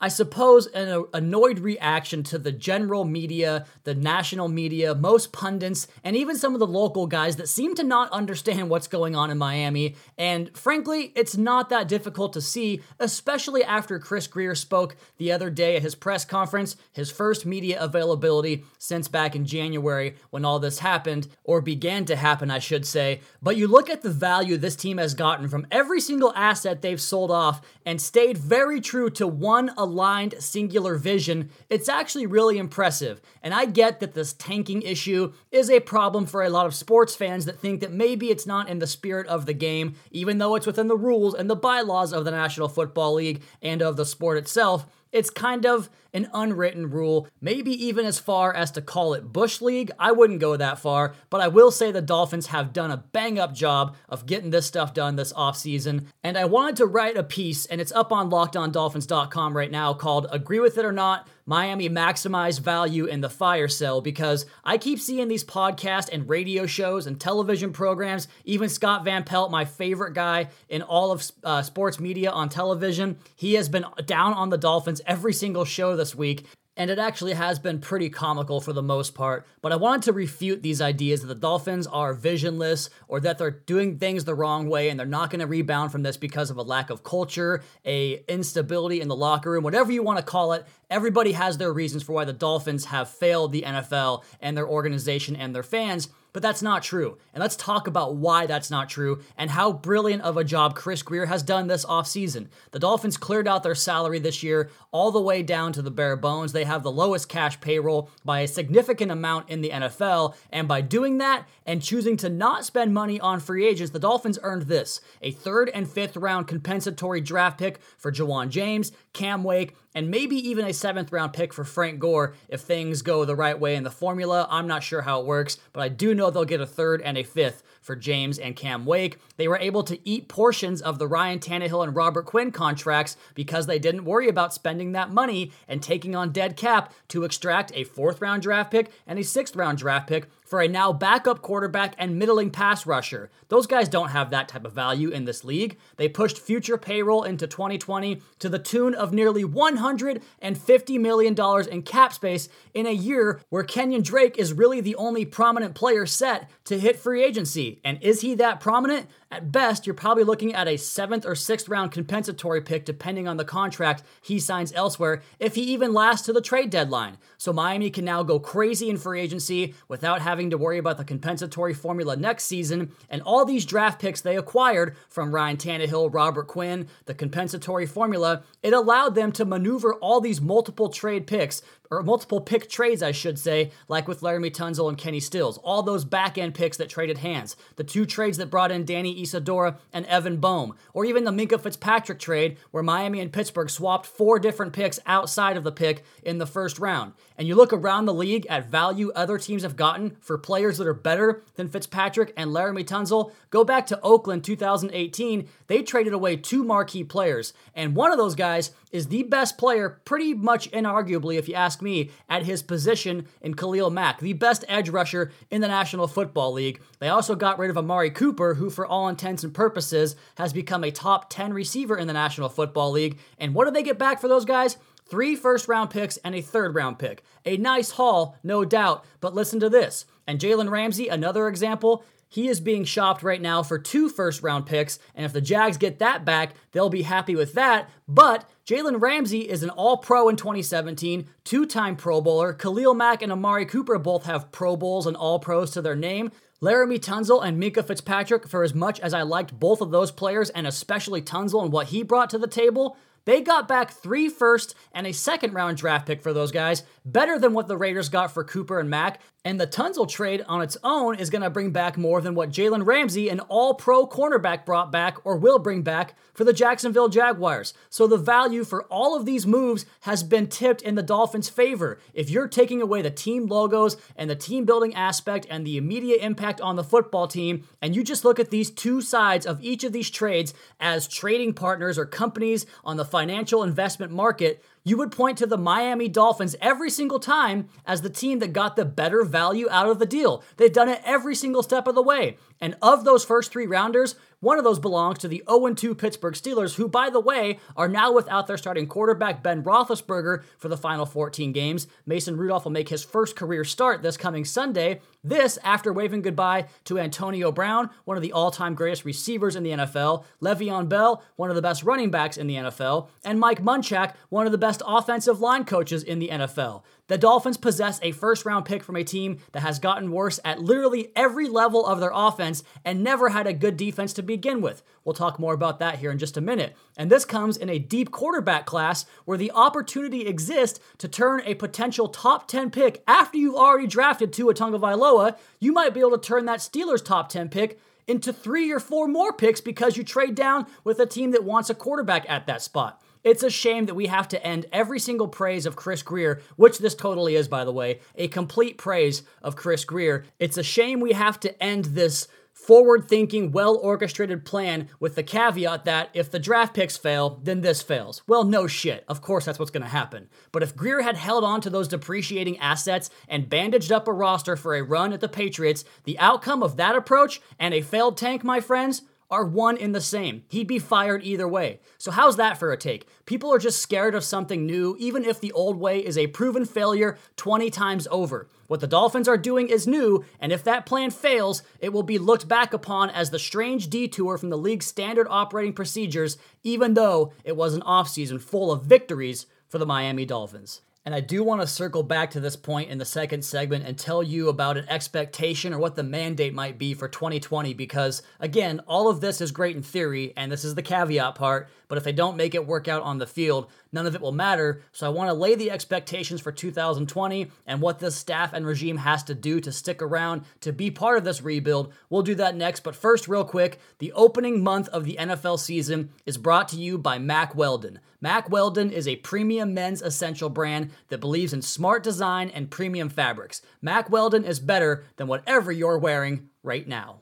I 0.04 0.10
suppose, 0.10 0.68
an 0.68 1.06
annoyed 1.14 1.60
reaction 1.60 2.24
to 2.24 2.38
the 2.38 2.52
general 2.52 3.06
media, 3.06 3.66
the 3.86 3.96
national 3.96 4.50
media, 4.50 4.94
most 4.94 5.32
pundits, 5.32 5.88
and 6.04 6.18
even 6.18 6.36
some 6.36 6.54
of 6.54 6.60
the 6.60 6.68
local 6.68 7.08
guys 7.08 7.38
that 7.38 7.48
seem 7.48 7.74
to 7.76 7.84
not 7.84 8.12
understand 8.12 8.70
what's 8.70 8.90
going 8.90 9.16
on 9.16 9.32
in 9.32 9.38
Miami. 9.38 9.96
And 10.18 10.54
frankly, 10.58 11.14
it's 11.16 11.38
not 11.38 11.70
that 11.70 11.88
difficult 11.88 12.34
to 12.34 12.42
see, 12.42 12.82
especially 13.00 13.64
after 13.64 13.98
Chris 13.98 14.28
Grier 14.28 14.56
spoke 14.56 14.98
the 15.16 15.32
other 15.32 15.50
day 15.50 15.78
at 15.78 15.82
his 15.82 15.96
press 15.96 16.26
conference, 16.26 16.76
his 16.92 17.10
first 17.10 17.46
media 17.46 17.82
availability 17.82 18.66
since 18.78 19.08
back 19.08 19.38
in 19.38 19.46
January 19.46 20.18
when 20.32 20.44
all 20.44 20.60
this 20.60 20.80
happened, 20.80 21.30
or 21.46 21.62
began 21.62 22.04
to 22.04 22.18
happen, 22.18 22.52
I 22.52 22.60
should 22.60 22.86
say. 22.86 23.22
But 23.42 23.56
you 23.56 23.70
look 23.70 23.90
at 23.90 24.02
the 24.02 24.10
value 24.10 24.58
this 24.58 24.76
team 24.76 24.98
has 24.98 25.14
gotten 25.14 25.48
from 25.48 25.66
every 25.72 26.02
single 26.02 26.34
asset 26.36 26.82
they've 26.82 27.00
sold 27.00 27.32
off 27.32 27.62
and 27.86 28.02
stayed 28.02 28.38
very 28.38 28.82
true 28.82 29.10
to 29.12 29.26
one 29.26 29.70
aligned 29.94 30.34
singular 30.40 30.96
vision, 30.96 31.52
it's 31.70 31.88
actually 31.88 32.26
really 32.26 32.58
impressive. 32.58 33.22
And 33.44 33.54
I 33.54 33.66
get 33.66 34.00
that 34.00 34.16
this 34.16 34.34
tanking 34.34 34.82
issue 34.82 35.34
is 35.52 35.70
a 35.70 35.80
problem 35.80 36.26
for 36.26 36.42
a 36.44 36.50
lot 36.50 36.66
of 36.66 36.74
sports 36.74 37.16
fans 37.16 37.46
that 37.46 37.60
think 37.60 37.80
that 37.82 37.92
maybe 37.92 38.32
it's 38.32 38.48
not 38.48 38.70
in 38.70 38.80
the 38.80 38.88
spirit 38.88 39.28
of 39.28 39.46
the 39.46 39.54
game, 39.54 39.94
even 40.10 40.40
though 40.40 40.56
it's 40.56 40.66
within 40.66 40.88
the 40.88 40.98
rules 40.98 41.36
and 41.36 41.48
the 41.48 41.56
bylaws 41.56 42.12
of 42.12 42.26
the 42.26 42.32
National 42.32 42.68
Football 42.68 43.14
League 43.14 43.44
and 43.62 43.84
of 43.84 43.96
the 43.96 44.06
sport 44.06 44.40
itself. 44.40 44.88
It's 45.12 45.30
kind 45.30 45.68
of 45.68 45.92
an 46.14 46.30
unwritten 46.34 46.90
rule, 46.90 47.28
maybe 47.42 47.72
even 47.86 48.06
as 48.06 48.20
far 48.20 48.54
as 48.54 48.72
to 48.72 48.82
call 48.82 49.14
it 49.14 49.34
Bush 49.34 49.62
League. 49.62 49.92
I 50.00 50.12
wouldn't 50.12 50.40
go 50.40 50.56
that 50.56 50.80
far, 50.80 51.14
but 51.30 51.42
I 51.42 51.48
will 51.48 51.72
say 51.72 51.92
the 51.92 52.02
Dolphins 52.02 52.48
have 52.48 52.74
done 52.74 52.92
a 52.92 52.98
bang 52.98 53.40
up 53.40 53.54
job 53.54 53.96
of 54.10 54.26
getting 54.26 54.52
this 54.52 54.66
stuff 54.66 54.94
done 54.94 55.16
this 55.16 55.34
offseason. 55.34 56.06
And 56.24 56.38
I 56.38 56.46
wanted 56.46 56.78
to 56.78 56.86
write 56.86 57.18
a 57.18 57.24
piece, 57.24 57.66
and 57.66 57.82
it's 57.82 57.92
up 57.92 58.12
on 58.12 58.30
lockedondolphins.com 58.30 59.56
right 59.58 59.72
now 59.72 59.94
called 59.94 60.28
Agree 60.32 60.60
with 60.60 60.78
It 60.78 60.86
or 60.86 60.92
Not 60.92 61.28
Miami 61.46 61.90
maximized 61.90 62.62
value 62.62 63.06
in 63.06 63.22
the 63.22 63.30
fire 63.30 63.68
cell 63.68 64.00
because 64.00 64.46
I 64.64 64.78
keep 64.78 65.00
seeing 65.00 65.28
these 65.28 65.44
podcasts 65.44 66.10
and 66.12 66.28
radio 66.30 66.66
shows 66.66 67.06
and 67.06 67.20
television 67.20 67.74
programs. 67.74 68.28
Even 68.46 68.70
Scott 68.70 69.04
Van 69.04 69.24
Pelt, 69.24 69.52
my 69.52 69.66
favorite 69.66 70.14
guy 70.14 70.48
in 70.70 70.82
all 70.82 71.12
of 71.12 71.30
uh, 71.44 71.62
sports 71.62 72.00
media 72.00 72.32
on 72.32 72.48
television, 72.48 73.18
he 73.36 73.56
has 73.56 73.68
been 73.68 73.86
down 74.06 74.34
on 74.34 74.50
the 74.50 74.58
Dolphins 74.58 75.02
every 75.06 75.34
single 75.34 75.66
show 75.66 75.96
this 76.04 76.14
week 76.14 76.46
and 76.76 76.90
it 76.90 76.98
actually 76.98 77.34
has 77.34 77.60
been 77.60 77.80
pretty 77.80 78.10
comical 78.10 78.60
for 78.60 78.74
the 78.74 78.82
most 78.82 79.14
part. 79.14 79.46
But 79.62 79.72
I 79.72 79.76
wanted 79.76 80.04
to 80.04 80.14
refute 80.14 80.64
these 80.64 80.82
ideas 80.82 81.22
that 81.22 81.28
the 81.28 81.36
Dolphins 81.36 81.86
are 81.86 82.14
visionless 82.14 82.90
or 83.08 83.20
that 83.20 83.38
they're 83.38 83.52
doing 83.52 83.98
things 83.98 84.26
the 84.26 84.34
wrong 84.34 84.68
way 84.68 84.90
and 84.90 85.00
they're 85.00 85.06
not 85.06 85.30
going 85.30 85.42
to 85.42 85.48
rebound 85.48 85.92
from 85.92 86.02
this 86.02 86.18
because 86.18 86.50
of 86.50 86.58
a 86.58 86.64
lack 86.64 86.90
of 86.90 87.04
culture, 87.04 87.64
a 87.86 88.24
instability 88.28 89.02
in 89.02 89.08
the 89.08 89.16
locker 89.16 89.52
room, 89.52 89.64
whatever 89.64 89.92
you 89.92 90.02
want 90.02 90.18
to 90.18 90.26
call 90.26 90.54
it. 90.54 90.66
Everybody 90.90 91.34
has 91.34 91.58
their 91.58 91.72
reasons 91.72 92.02
for 92.04 92.14
why 92.14 92.26
the 92.26 92.34
Dolphins 92.34 92.86
have 92.86 93.10
failed 93.10 93.52
the 93.52 93.64
NFL 93.64 94.24
and 94.42 94.58
their 94.58 94.68
organization 94.68 95.36
and 95.36 95.54
their 95.54 95.64
fans 95.64 96.10
but 96.34 96.42
that's 96.42 96.62
not 96.62 96.84
true. 96.84 97.18
And 97.34 97.42
let's 97.42 97.56
talk 97.56 97.88
about 97.88 98.16
why 98.16 98.46
that's 98.46 98.72
not 98.72 98.90
true 98.90 99.22
and 99.38 99.52
how 99.52 99.72
brilliant 99.72 100.24
of 100.24 100.36
a 100.36 100.44
job 100.44 100.76
Chris 100.76 101.02
Grier 101.04 101.28
has 101.28 101.44
done 101.44 101.68
this 101.68 101.86
offseason. 101.86 102.48
The 102.72 102.80
Dolphins 102.80 103.18
cleared 103.18 103.48
out 103.48 103.64
their 103.64 103.76
salary 103.76 104.20
this 104.20 104.44
year 104.44 104.70
all 104.92 105.12
the 105.12 105.22
way 105.22 105.44
down 105.44 105.72
to 105.74 105.82
the 105.82 105.92
bare 105.92 106.18
bones. 106.18 106.52
They 106.52 106.66
have 106.66 106.84
the 106.84 106.92
lowest 106.92 107.30
cash 107.30 107.62
payroll 107.62 108.10
by 108.26 108.42
a 108.42 108.48
significant 108.48 109.12
amount 109.12 109.50
in 109.50 109.62
the 109.62 109.70
NFL, 109.70 110.36
and 110.52 110.68
by 110.68 110.82
doing 110.82 111.20
that 111.20 111.48
and 111.66 111.82
choosing 111.82 112.18
to 112.18 112.30
not 112.30 112.66
spend 112.66 112.94
money 112.94 113.20
on 113.20 113.40
free 113.40 113.66
agents, 113.66 113.92
the 113.92 114.00
Dolphins 114.00 114.40
earned 114.42 114.64
this 114.64 115.02
a 115.22 115.32
third 115.32 115.70
and 115.74 115.90
fifth 115.90 116.18
round 116.18 116.48
compensatory 116.48 117.22
draft 117.22 117.60
pick 117.60 117.80
for 117.98 118.12
Ja'Wuan 118.12 118.50
James, 118.50 118.92
Cam 119.14 119.44
Wake, 119.44 119.76
and 119.96 120.10
maybe 120.10 120.36
even 120.36 120.66
a 120.66 120.74
seventh 120.74 121.12
round 121.12 121.34
pick 121.34 121.54
for 121.54 121.64
Frank 121.64 122.00
Gore 122.00 122.34
if 122.48 122.62
things 122.62 123.02
go 123.02 123.26
the 123.26 123.36
right 123.36 123.60
way 123.60 123.76
in 123.76 123.84
the 123.84 123.92
formula. 123.92 124.48
I'm 124.50 124.68
not 124.68 124.84
sure 124.84 125.02
how 125.02 125.20
it 125.22 125.26
works, 125.26 125.58
but 125.72 125.82
I 125.82 125.90
do 125.90 126.14
know 126.14 126.30
they'll 126.30 126.46
get 126.46 126.62
a 126.62 126.66
third 126.66 127.02
and 127.02 127.18
a 127.18 127.24
fifth 127.24 127.64
for 127.84 127.96
James 127.96 128.40
and 128.40 128.56
Cam 128.56 128.86
Wake. 128.86 129.20
They 129.38 129.48
were 129.48 129.60
able 129.60 129.84
to 129.84 130.00
eat 130.08 130.28
portions 130.28 130.82
of 130.82 130.98
the 130.98 131.08
Ryan 131.08 131.38
Tannehill 131.38 131.84
and 131.84 131.96
Robert 131.96 132.26
Quinn 132.26 132.52
contracts 132.52 133.16
because 133.36 133.68
they 133.68 133.78
didn't 133.78 134.06
worry 134.06 134.28
about 134.28 134.54
spending 134.54 134.94
that 134.94 135.12
money 135.12 135.52
and 135.68 135.84
taking 135.84 136.16
on 136.16 136.32
dead 136.32 136.58
cap 136.58 136.92
to 137.10 137.24
extract 137.24 137.72
a 137.76 137.84
fourth 137.84 138.22
round 138.22 138.42
draft 138.42 138.72
pick 138.72 138.92
and 139.06 139.20
a 139.20 139.24
sixth 139.24 139.56
round 139.56 139.78
draft 139.78 140.08
pick 140.08 140.30
for 140.54 140.62
a 140.62 140.68
now 140.68 140.94
backup 140.94 141.42
quarterback 141.42 141.96
and 141.98 142.20
middling 142.20 142.52
pass 142.52 142.86
rusher. 142.86 143.32
Those 143.50 143.66
guys 143.66 143.90
don't 143.90 144.10
have 144.10 144.30
that 144.30 144.48
type 144.48 144.66
of 144.66 144.74
value 144.74 145.10
in 145.10 145.26
this 145.26 145.44
league. 145.44 145.78
They 145.98 146.08
pushed 146.08 146.38
future 146.38 146.78
payroll 146.78 147.24
into 147.24 147.48
2020 147.48 148.22
to 148.38 148.50
the 148.50 148.60
tune 148.60 148.94
of 148.94 149.14
nearly 149.14 149.44
$150 149.44 151.00
million 151.00 151.36
in 151.72 151.82
cap 151.82 152.14
space 152.14 152.50
in 152.74 152.86
a 152.86 152.92
year 152.92 153.42
where 153.50 153.64
Kenyan 153.64 154.04
Drake 154.04 154.38
is 154.38 154.54
really 154.54 154.80
the 154.80 154.96
only 154.96 155.26
prominent 155.26 155.74
player 155.74 156.06
set 156.06 156.50
to 156.66 156.80
hit 156.80 157.00
free 157.00 157.24
agency. 157.24 157.73
And 157.84 158.02
is 158.02 158.22
he 158.22 158.36
that 158.36 158.60
prominent? 158.60 159.08
At 159.34 159.52
best, 159.52 159.88
you're 159.88 159.96
probably 159.96 160.24
looking 160.24 160.54
at 160.54 160.68
a 160.68 160.78
seventh 160.78 161.26
or 161.26 161.34
sixth 161.34 161.68
round 161.68 161.92
compensatory 161.92 162.62
pick, 162.62 162.86
depending 162.86 163.28
on 163.28 163.38
the 163.38 163.44
contract 163.44 164.04
he 164.22 164.38
signs 164.38 164.72
elsewhere, 164.74 165.24
if 165.40 165.56
he 165.56 165.64
even 165.74 165.92
lasts 165.92 166.28
to 166.28 166.34
the 166.34 166.40
trade 166.40 166.70
deadline. 166.70 167.18
So 167.40 167.52
Miami 167.52 167.90
can 167.90 168.06
now 168.06 168.22
go 168.22 168.40
crazy 168.40 168.92
in 168.92 168.98
free 168.98 169.20
agency 169.20 169.74
without 169.88 170.22
having 170.22 170.52
to 170.52 170.58
worry 170.60 170.78
about 170.78 170.98
the 170.98 171.04
compensatory 171.04 171.74
formula 171.74 172.16
next 172.16 172.44
season. 172.44 172.92
And 173.10 173.24
all 173.24 173.44
these 173.44 173.66
draft 173.66 174.00
picks 174.00 174.22
they 174.22 174.38
acquired 174.38 174.96
from 175.10 175.34
Ryan 175.34 175.58
Tannehill, 175.58 176.14
Robert 176.14 176.46
Quinn, 176.46 176.88
the 177.06 177.16
compensatory 177.16 177.88
formula, 177.88 178.44
it 178.62 178.72
allowed 178.72 179.16
them 179.16 179.32
to 179.32 179.46
maneuver 179.46 179.96
all 179.96 180.22
these 180.22 180.42
multiple 180.42 180.90
trade 180.90 181.26
picks 181.26 181.64
or 181.90 182.02
multiple 182.02 182.42
pick 182.42 182.70
trades, 182.70 183.04
I 183.04 183.12
should 183.12 183.38
say, 183.38 183.72
like 183.88 184.08
with 184.08 184.22
Laremy 184.22 184.52
Tunsil 184.52 184.90
and 184.90 184.98
Kenny 184.98 185.20
Stills. 185.20 185.58
All 185.60 185.84
those 185.84 186.06
back 186.06 186.38
end 186.38 186.56
picks 186.56 186.78
that 186.78 186.90
traded 186.90 187.20
hands. 187.20 187.56
The 187.76 187.84
two 187.84 188.06
trades 188.06 188.38
that 188.38 188.50
brought 188.50 188.72
in 188.72 188.86
Danny 188.86 189.23
Isidora 189.24 189.78
and 189.92 190.06
Evan 190.06 190.38
Boehm. 190.38 190.74
Or 190.94 191.06
even 191.06 191.24
the 191.24 191.32
Minkah 191.32 191.60
Fitzpatrick 191.60 192.20
trade 192.20 192.58
where 192.72 192.84
Miami 192.84 193.20
and 193.20 193.34
Pittsburgh 193.34 193.70
swapped 193.70 194.06
four 194.06 194.40
different 194.40 194.74
picks 194.74 195.00
outside 195.06 195.58
of 195.58 195.64
the 195.64 195.72
pick 195.72 196.04
in 196.22 196.38
the 196.38 196.46
first 196.46 196.80
round. 196.80 197.14
And 197.38 197.48
you 197.48 197.56
look 197.56 197.74
around 197.74 198.06
the 198.06 198.14
league 198.14 198.46
at 198.50 198.70
value 198.70 199.12
other 199.16 199.38
teams 199.38 199.64
have 199.64 199.76
gotten 199.76 200.18
for 200.22 200.38
players 200.38 200.78
that 200.78 200.88
are 200.88 200.94
better 200.94 201.42
than 201.56 201.68
Fitzpatrick 201.68 202.34
and 202.38 202.52
Laremy 202.52 202.86
Tunsil. 202.86 203.32
Go 203.50 203.64
back 203.64 203.88
to 203.88 204.00
Oakland 204.02 204.44
2018. 204.44 205.48
They 205.68 205.82
traded 205.82 206.14
away 206.14 206.36
two 206.36 206.64
marquee 206.64 207.04
players. 207.04 207.54
And 207.76 207.96
one 207.96 208.12
of 208.12 208.18
those 208.18 208.36
guys 208.36 208.72
is 208.94 209.08
the 209.08 209.24
best 209.24 209.58
player, 209.58 210.00
pretty 210.06 210.34
much 210.34 210.72
inarguably, 210.72 211.38
if 211.38 211.50
you 211.50 211.56
ask 211.56 211.82
me, 211.82 212.12
at 212.30 212.44
his 212.44 212.62
position 212.62 213.28
in 213.42 213.56
Khalil 213.56 213.90
Mack, 213.90 214.20
the 214.20 214.34
best 214.34 214.64
edge 214.70 214.88
rusher 214.88 215.32
in 215.50 215.62
the 215.62 215.68
National 215.68 216.08
Football 216.08 216.54
League. 216.54 216.80
They 217.00 217.10
also 217.10 217.36
got 217.36 217.58
rid 217.58 217.72
of 217.72 217.78
Amari 217.78 218.12
Cooper, 218.12 218.54
who, 218.54 218.70
for 218.70 218.86
all 218.86 219.10
intents 219.10 219.44
and 219.44 219.54
purposes, 219.54 220.16
has 220.36 220.54
become 220.54 220.84
a 220.84 220.92
top 220.92 221.30
10 221.30 221.54
receiver 221.54 221.98
in 221.98 222.08
the 222.08 222.14
National 222.14 222.50
Football 222.50 222.92
League. 222.92 223.18
And 223.40 223.56
what 223.56 223.66
do 223.66 223.72
they 223.72 223.84
get 223.84 223.98
back 223.98 224.22
for 224.22 224.28
those 224.28 224.46
guys? 224.46 224.78
Three 225.08 225.36
first 225.36 225.68
round 225.68 225.90
picks 225.90 226.18
and 226.18 226.36
a 226.36 226.42
third 226.42 226.76
round 226.76 227.00
pick. 227.00 227.24
A 227.46 227.58
nice 227.58 227.92
haul, 227.92 228.38
no 228.44 228.64
doubt, 228.64 229.04
but 229.20 229.34
listen 229.34 229.60
to 229.60 229.70
this. 229.70 230.06
And 230.28 230.40
Jalen 230.40 230.70
Ramsey, 230.70 231.08
another 231.08 231.48
example, 231.48 232.06
he 232.34 232.48
is 232.48 232.60
being 232.60 232.84
shopped 232.84 233.22
right 233.22 233.42
now 233.42 233.62
for 233.62 233.78
two 233.78 234.10
first 234.10 234.42
round 234.42 234.66
picks, 234.66 234.98
and 235.14 235.24
if 235.24 235.34
the 235.34 235.40
Jags 235.40 235.78
get 235.78 236.00
that 236.00 236.26
back, 236.26 236.56
they'll 236.72 236.90
be 236.90 237.04
happy 237.04 237.36
with 237.36 237.54
that. 237.54 237.92
But 238.08 238.50
Jalen 238.66 239.02
Ramsey 239.02 239.50
is 239.50 239.62
an 239.62 239.70
all 239.72 239.98
pro 239.98 240.30
in 240.30 240.38
2017, 240.38 241.28
two 241.44 241.66
time 241.66 241.98
Pro 241.98 242.22
Bowler. 242.22 242.54
Khalil 242.54 242.94
Mack 242.94 243.22
and 243.22 243.30
Amari 243.30 243.66
Cooper 243.66 244.00
both 244.00 244.24
have 244.24 244.54
Pro 244.54 244.78
Bowls 244.78 245.06
and 245.06 245.18
all 245.18 245.38
pros 245.38 245.72
to 245.72 245.82
their 245.82 245.98
name. 245.98 246.32
Laremy 246.62 246.98
Tunsil 246.98 247.46
and 247.46 247.62
Minkah 247.62 247.86
Fitzpatrick, 247.86 248.48
for 248.48 248.64
as 248.64 248.74
much 248.74 249.02
as 249.02 249.14
I 249.14 249.24
liked 249.24 249.60
both 249.60 249.82
of 249.82 249.92
those 249.92 250.14
players, 250.14 250.50
and 250.50 250.66
especially 250.66 251.22
Tunsil 251.22 251.62
and 251.62 251.74
what 251.74 251.88
he 251.88 252.04
brought 252.04 252.30
to 252.30 252.38
the 252.38 252.48
table, 252.48 252.96
they 253.26 253.42
got 253.42 253.68
back 253.68 253.92
three 253.92 254.30
first 254.30 254.76
and 254.94 255.06
a 255.06 255.12
second 255.12 255.54
round 255.54 255.76
draft 255.76 256.08
pick 256.08 256.22
for 256.22 256.32
those 256.32 256.54
guys, 256.54 256.84
better 257.04 257.38
than 257.38 257.52
what 257.52 257.68
the 257.68 257.76
Raiders 257.76 258.08
got 258.08 258.34
for 258.34 258.46
Cooper 258.46 258.80
and 258.80 258.90
Mack. 258.90 259.20
And 259.46 259.60
the 259.60 259.68
Tunsil 259.68 260.08
trade 260.08 260.42
on 260.48 260.62
its 260.62 260.78
own 260.86 261.16
is 261.16 261.30
going 261.30 261.42
to 261.42 261.50
bring 261.50 261.72
back 261.72 261.98
more 261.98 262.22
than 262.22 262.34
what 262.34 262.50
Jalen 262.50 262.86
Ramsey, 262.86 263.28
an 263.28 263.42
all 263.42 263.74
pro 263.74 264.08
cornerback, 264.08 264.64
brought 264.66 264.90
back 264.90 265.18
or 265.26 265.36
will 265.36 265.60
bring 265.60 265.82
back 265.82 266.16
for 266.34 266.46
the 266.46 266.54
Jacksonville 266.54 267.10
Jaguars. 267.10 267.74
So 267.90 268.08
the 268.08 268.18
value 268.18 268.64
for 268.64 268.84
all 268.84 269.18
of 269.18 269.26
these 269.26 269.46
moves 269.46 269.86
has 270.02 270.24
been 270.24 270.48
tipped 270.48 270.82
in 270.82 270.96
the 270.96 271.04
Dolphins' 271.04 271.50
favor. 271.50 272.00
If 272.14 272.30
you're 272.30 272.48
taking 272.48 272.82
away 272.82 273.02
the 273.02 273.12
team 273.12 273.48
logos 273.48 273.98
and 274.16 274.30
the 274.30 274.36
team 274.38 274.64
building 274.64 274.96
aspect 274.96 275.46
and 275.50 275.68
the 275.68 275.76
immediate 275.76 276.24
impact 276.24 276.62
on 276.62 276.78
the 276.78 276.84
football 276.84 277.28
team, 277.28 277.68
and 277.82 277.94
you 277.94 278.02
just 278.02 278.24
look 278.24 278.40
at 278.40 278.50
these 278.50 278.72
two 278.72 279.02
sides 279.02 279.46
of 279.46 279.62
each 279.62 279.84
of 279.84 279.92
these 279.92 280.10
trades 280.10 280.54
as 280.80 281.06
trading 281.06 281.54
partners 281.54 281.98
or 281.98 282.06
companies 282.06 282.66
on 282.86 282.96
the 282.96 283.04
financial 283.04 283.62
investment 283.62 284.14
market, 284.14 284.64
you 284.84 284.98
would 284.98 285.12
point 285.12 285.38
to 285.38 285.46
the 285.46 285.58
Miami 285.58 286.10
Dolphins 286.10 286.56
every 286.62 286.90
single 286.90 287.20
time 287.20 287.70
as 287.86 288.02
the 288.02 288.10
team 288.10 288.40
that 288.40 288.54
got 288.54 288.76
the 288.76 288.86
better 288.86 289.24
value 289.24 289.70
out 289.70 289.88
of 289.88 290.00
the 290.00 290.06
deal. 290.06 290.44
They've 290.58 290.72
done 290.72 290.90
it 290.90 291.02
every 291.06 291.36
single 291.36 291.64
step 291.64 291.88
of 291.88 291.96
the 291.96 292.02
way. 292.02 292.38
And 292.60 292.76
of 292.82 293.06
those 293.06 293.26
first 293.26 293.52
three 293.52 293.66
rounders, 293.66 294.16
one 294.40 294.58
of 294.58 294.66
those 294.66 294.80
belongs 294.80 295.20
to 295.20 295.28
the 295.30 295.44
0 295.50 295.74
2 295.74 295.96
Pittsburgh 295.96 296.34
Steelers, 296.34 296.76
who, 296.76 296.90
by 296.90 297.10
the 297.10 297.20
way, 297.20 297.60
are 297.78 297.88
now 297.88 298.12
without 298.12 298.48
their 298.48 298.58
starting 298.58 298.88
quarterback, 298.88 299.42
Ben 299.42 299.64
Roethlisberger, 299.64 300.44
for 300.58 300.68
the 300.68 300.78
final 300.78 301.06
14 301.06 301.54
games. 301.54 301.88
Mason 302.06 302.36
Rudolph 302.36 302.66
will 302.66 302.72
make 302.72 302.90
his 302.90 303.04
first 303.04 303.38
career 303.38 303.64
start 303.64 304.02
this 304.02 304.18
coming 304.18 304.44
Sunday. 304.44 305.00
This 305.26 305.58
after 305.64 305.94
waving 305.94 306.22
goodbye 306.22 306.68
to 306.84 307.00
Antonio 307.00 307.50
Brown, 307.50 307.90
one 308.04 308.18
of 308.18 308.24
the 308.24 308.34
all 308.34 308.52
time 308.52 308.76
greatest 308.76 309.06
receivers 309.06 309.56
in 309.56 309.64
the 309.64 309.70
NFL, 309.70 310.26
Le'Veon 310.42 310.90
Bell, 310.90 311.24
one 311.38 311.50
of 311.50 311.56
the 311.56 311.62
best 311.62 311.84
running 311.84 312.12
backs 312.12 312.36
in 312.36 312.48
the 312.48 312.56
NFL, 312.56 313.08
and 313.24 313.40
Mike 313.40 313.64
Munchak, 313.64 314.16
one 314.28 314.46
of 314.46 314.52
the 314.52 314.58
best 314.58 314.82
offensive 314.86 315.40
line 315.40 315.64
coaches 315.64 316.04
in 316.04 316.20
the 316.20 316.28
NFL. 316.28 316.84
The 317.08 317.18
Dolphins 317.18 317.58
possess 317.58 318.00
a 318.02 318.12
first 318.12 318.46
round 318.46 318.66
pick 318.66 318.84
from 318.84 318.98
a 318.98 319.04
team 319.04 319.38
that 319.54 319.62
has 319.62 319.80
gotten 319.80 320.12
worse 320.12 320.42
at 320.44 320.62
literally 320.62 321.12
every 321.16 321.48
level 321.48 321.86
of 321.86 322.02
their 322.02 322.12
offense 322.14 322.64
and 322.84 323.02
never 323.02 323.30
had 323.30 323.48
a 323.48 323.54
good 323.54 323.78
defense 323.78 324.12
to 324.14 324.24
begin 324.24 324.62
with. 324.62 324.84
We'll 325.06 325.14
talk 325.14 325.40
more 325.40 325.54
about 325.54 325.80
that 325.80 326.00
here 326.00 326.12
in 326.12 326.18
just 326.18 326.38
a 326.38 326.42
minute. 326.42 326.76
And 326.98 327.10
this 327.10 327.26
comes 327.26 327.58
in 327.58 327.70
a 327.70 327.80
deep 327.80 328.12
quarterback 328.12 328.66
class 328.66 329.06
where 329.26 329.38
the 329.38 329.52
opportunity 329.52 330.28
exists 330.28 330.80
to 331.00 331.08
turn 331.08 331.42
a 331.46 331.56
potential 331.56 332.08
top 332.08 332.48
10 332.48 332.72
pick 332.72 333.04
after 333.08 333.38
you've 333.38 333.56
already 333.56 333.88
drafted 333.88 334.32
Tua 334.32 334.54
Tagovailoa. 334.54 335.38
You 335.60 335.72
might 335.72 335.94
be 335.94 336.00
able 336.02 336.18
to 336.18 336.28
turn 336.28 336.46
that 336.46 336.60
Steelers 336.60 337.04
top 337.04 337.30
10 337.30 337.50
pick 337.50 337.80
into 338.08 338.34
three 338.34 338.72
or 338.72 338.80
four 338.80 339.08
more 339.08 339.34
picks 339.34 339.62
because 339.62 339.98
you 339.98 340.04
trade 340.04 340.36
down 340.36 340.68
with 340.84 341.00
a 341.00 341.06
team 341.06 341.32
that 341.32 341.44
wants 341.44 341.70
a 341.70 341.76
quarterback 341.76 342.30
at 342.30 342.48
that 342.48 342.62
spot. 342.62 343.02
It's 343.24 343.44
a 343.44 343.50
shame 343.50 343.86
that 343.86 343.96
we 343.96 344.08
have 344.08 344.28
to 344.30 344.46
end 344.46 344.66
every 344.74 345.00
single 345.00 345.30
praise 345.30 345.66
of 345.66 345.78
Chris 345.78 346.02
Grier, 346.02 346.42
which 346.58 346.80
this 346.80 346.94
totally 346.94 347.36
is, 347.36 347.48
by 347.48 347.64
the 347.64 347.72
way, 347.72 348.02
a 348.16 348.28
complete 348.28 348.78
praise 348.78 349.24
of 349.42 349.56
Chris 349.56 349.86
Grier. 349.86 350.26
It's 350.40 350.58
a 350.58 350.64
shame 350.64 351.00
we 351.00 351.14
have 351.14 351.40
to 351.42 351.64
end 351.64 351.86
this 351.86 352.28
forward 352.54 353.10
thinking, 353.10 353.52
well 353.52 353.78
orchestrated 353.78 354.46
plan 354.46 354.88
with 355.00 355.16
the 355.16 355.24
caveat 355.24 355.86
that 355.86 356.10
if 356.14 356.32
the 356.32 356.40
draft 356.40 356.74
picks 356.74 356.96
fail, 356.96 357.42
then 357.44 357.62
this 357.62 357.82
fails. 357.82 358.22
Well, 358.28 358.44
no 358.44 358.68
shit. 358.68 359.04
Of 359.08 359.22
course, 359.22 359.46
that's 359.46 359.60
what's 359.60 359.72
going 359.72 359.84
to 359.84 359.90
happen. 359.90 360.30
But 360.52 360.64
if 360.64 360.76
Grier 360.76 361.02
had 361.02 361.18
held 361.18 361.44
on 361.44 361.62
to 361.62 361.70
those 361.70 361.88
depreciating 361.88 362.60
assets 362.60 363.10
and 363.28 363.50
bandaged 363.50 363.92
up 363.92 364.08
a 364.08 364.14
roster 364.14 364.56
for 364.56 364.76
a 364.76 364.84
run 364.84 365.14
at 365.14 365.20
the 365.20 365.28
Patriots, 365.28 365.84
the 366.06 366.20
outcome 366.20 366.64
of 366.64 366.78
that 366.78 366.96
approach 366.96 367.42
and 367.60 367.74
a 367.74 367.82
failed 367.82 368.18
tank, 368.18 368.44
my 368.44 368.60
friends, 368.60 369.02
are 369.34 369.44
one 369.44 369.76
in 369.76 369.94
the 369.94 370.00
same. 370.00 370.44
He'd 370.48 370.68
be 370.68 370.78
fired 370.78 371.24
either 371.24 371.48
way. 371.48 371.80
So, 371.98 372.12
how's 372.12 372.38
that 372.38 372.60
for 372.60 372.72
a 372.72 372.78
take? 372.78 373.08
People 373.26 373.52
are 373.52 373.58
just 373.58 373.82
scared 373.82 374.14
of 374.14 374.24
something 374.24 374.64
new, 374.68 374.96
even 375.00 375.26
if 375.26 375.42
the 375.42 375.52
old 375.54 375.78
way 375.80 376.06
is 376.06 376.20
a 376.20 376.28
proven 376.28 376.66
failure 376.66 377.18
20 377.36 377.72
times 377.72 378.08
over. 378.12 378.48
What 378.68 378.80
the 378.80 378.86
Dolphins 378.86 379.28
are 379.28 379.38
doing 379.38 379.70
is 379.70 379.88
new, 379.88 380.24
and 380.40 380.52
if 380.52 380.64
that 380.66 380.86
plan 380.86 381.10
fails, 381.10 381.64
it 381.80 381.92
will 381.92 382.04
be 382.04 382.20
looked 382.20 382.48
back 382.48 382.74
upon 382.74 383.10
as 383.10 383.32
the 383.32 383.40
strange 383.40 383.90
detour 383.90 384.38
from 384.38 384.52
the 384.52 384.58
league's 384.58 384.86
standard 384.86 385.26
operating 385.32 385.74
procedures, 385.74 386.38
even 386.62 386.94
though 386.94 387.34
it 387.44 387.58
was 387.58 387.74
an 387.74 387.82
offseason 387.82 388.40
full 388.40 388.72
of 388.72 388.84
victories 388.84 389.48
for 389.68 389.80
the 389.80 389.86
Miami 389.88 390.26
Dolphins. 390.26 390.82
And 391.06 391.14
I 391.14 391.20
do 391.20 391.44
want 391.44 391.60
to 391.60 391.68
circle 391.68 392.02
back 392.02 392.32
to 392.32 392.40
this 392.40 392.56
point 392.56 392.90
in 392.90 392.98
the 392.98 393.04
second 393.04 393.44
segment 393.44 393.86
and 393.86 393.98
tell 393.98 394.24
you 394.24 394.48
about 394.48 394.78
an 394.78 394.88
expectation 394.88 395.74
or 395.74 395.78
what 395.78 395.96
the 395.96 396.04
mandate 396.04 396.54
might 396.54 396.78
be 396.78 396.94
for 396.94 397.10
2020 397.10 397.74
because, 397.74 398.22
again, 398.40 398.80
all 398.88 399.10
of 399.10 399.20
this 399.20 399.42
is 399.42 399.52
great 399.52 399.76
in 399.76 399.84
theory, 399.84 400.32
and 400.38 400.50
this 400.50 400.64
is 400.64 400.76
the 400.76 400.82
caveat 400.82 401.36
part, 401.36 401.68
but 401.94 402.00
if 402.00 402.04
they 402.04 402.12
don't 402.12 402.38
make 402.38 402.56
it 402.56 402.66
work 402.66 402.88
out 402.88 403.04
on 403.04 403.20
the 403.20 403.28
field, 403.28 403.70
none 403.92 404.08
of 404.08 404.16
it 404.16 404.22
will 404.22 404.32
matter. 404.32 404.82
So 404.94 405.06
I 405.06 405.12
want 405.12 405.30
to 405.30 405.34
lay 405.36 405.54
the 405.54 405.70
expectations 405.70 406.42
for 406.42 406.52
2020 406.52 407.52
and 407.68 407.82
what 407.82 408.00
this 408.00 408.16
staff 408.16 408.52
and 408.52 408.66
regime 408.66 408.98
has 408.98 409.22
to 409.26 409.36
do 409.36 409.60
to 409.60 409.72
stick 409.72 410.02
around 410.02 410.42
to 410.62 410.74
be 410.74 410.90
part 410.90 411.20
of 411.20 411.24
this 411.24 411.44
rebuild. 411.44 411.94
We'll 412.10 412.24
do 412.24 412.34
that 412.34 412.56
next, 412.56 412.80
but 412.80 412.96
first, 412.96 413.28
real 413.28 413.44
quick, 413.44 413.80
the 414.00 414.12
opening 414.14 414.64
month 414.64 414.88
of 414.88 415.06
the 415.06 415.18
NFL 415.20 415.60
season 415.60 416.10
is 416.26 416.40
brought 416.40 416.68
to 416.70 416.78
you 416.78 416.98
by 416.98 417.20
Mack 417.20 417.54
Weldon. 417.54 418.00
Mack 418.20 418.50
Weldon 418.50 418.90
is 418.90 419.08
a 419.08 419.18
premium 419.18 419.76
men's 419.76 420.02
essential 420.02 420.50
brand 420.50 420.90
that 421.10 421.20
believes 421.20 421.54
in 421.54 421.62
smart 421.62 422.02
design 422.02 422.50
and 422.50 422.72
premium 422.72 423.10
fabrics. 423.10 423.62
Mack 423.84 424.10
Weldon 424.10 424.46
is 424.46 424.60
better 424.60 425.06
than 425.18 425.28
whatever 425.28 425.72
you're 425.72 426.00
wearing 426.00 426.50
right 426.64 426.88
now. 426.88 427.20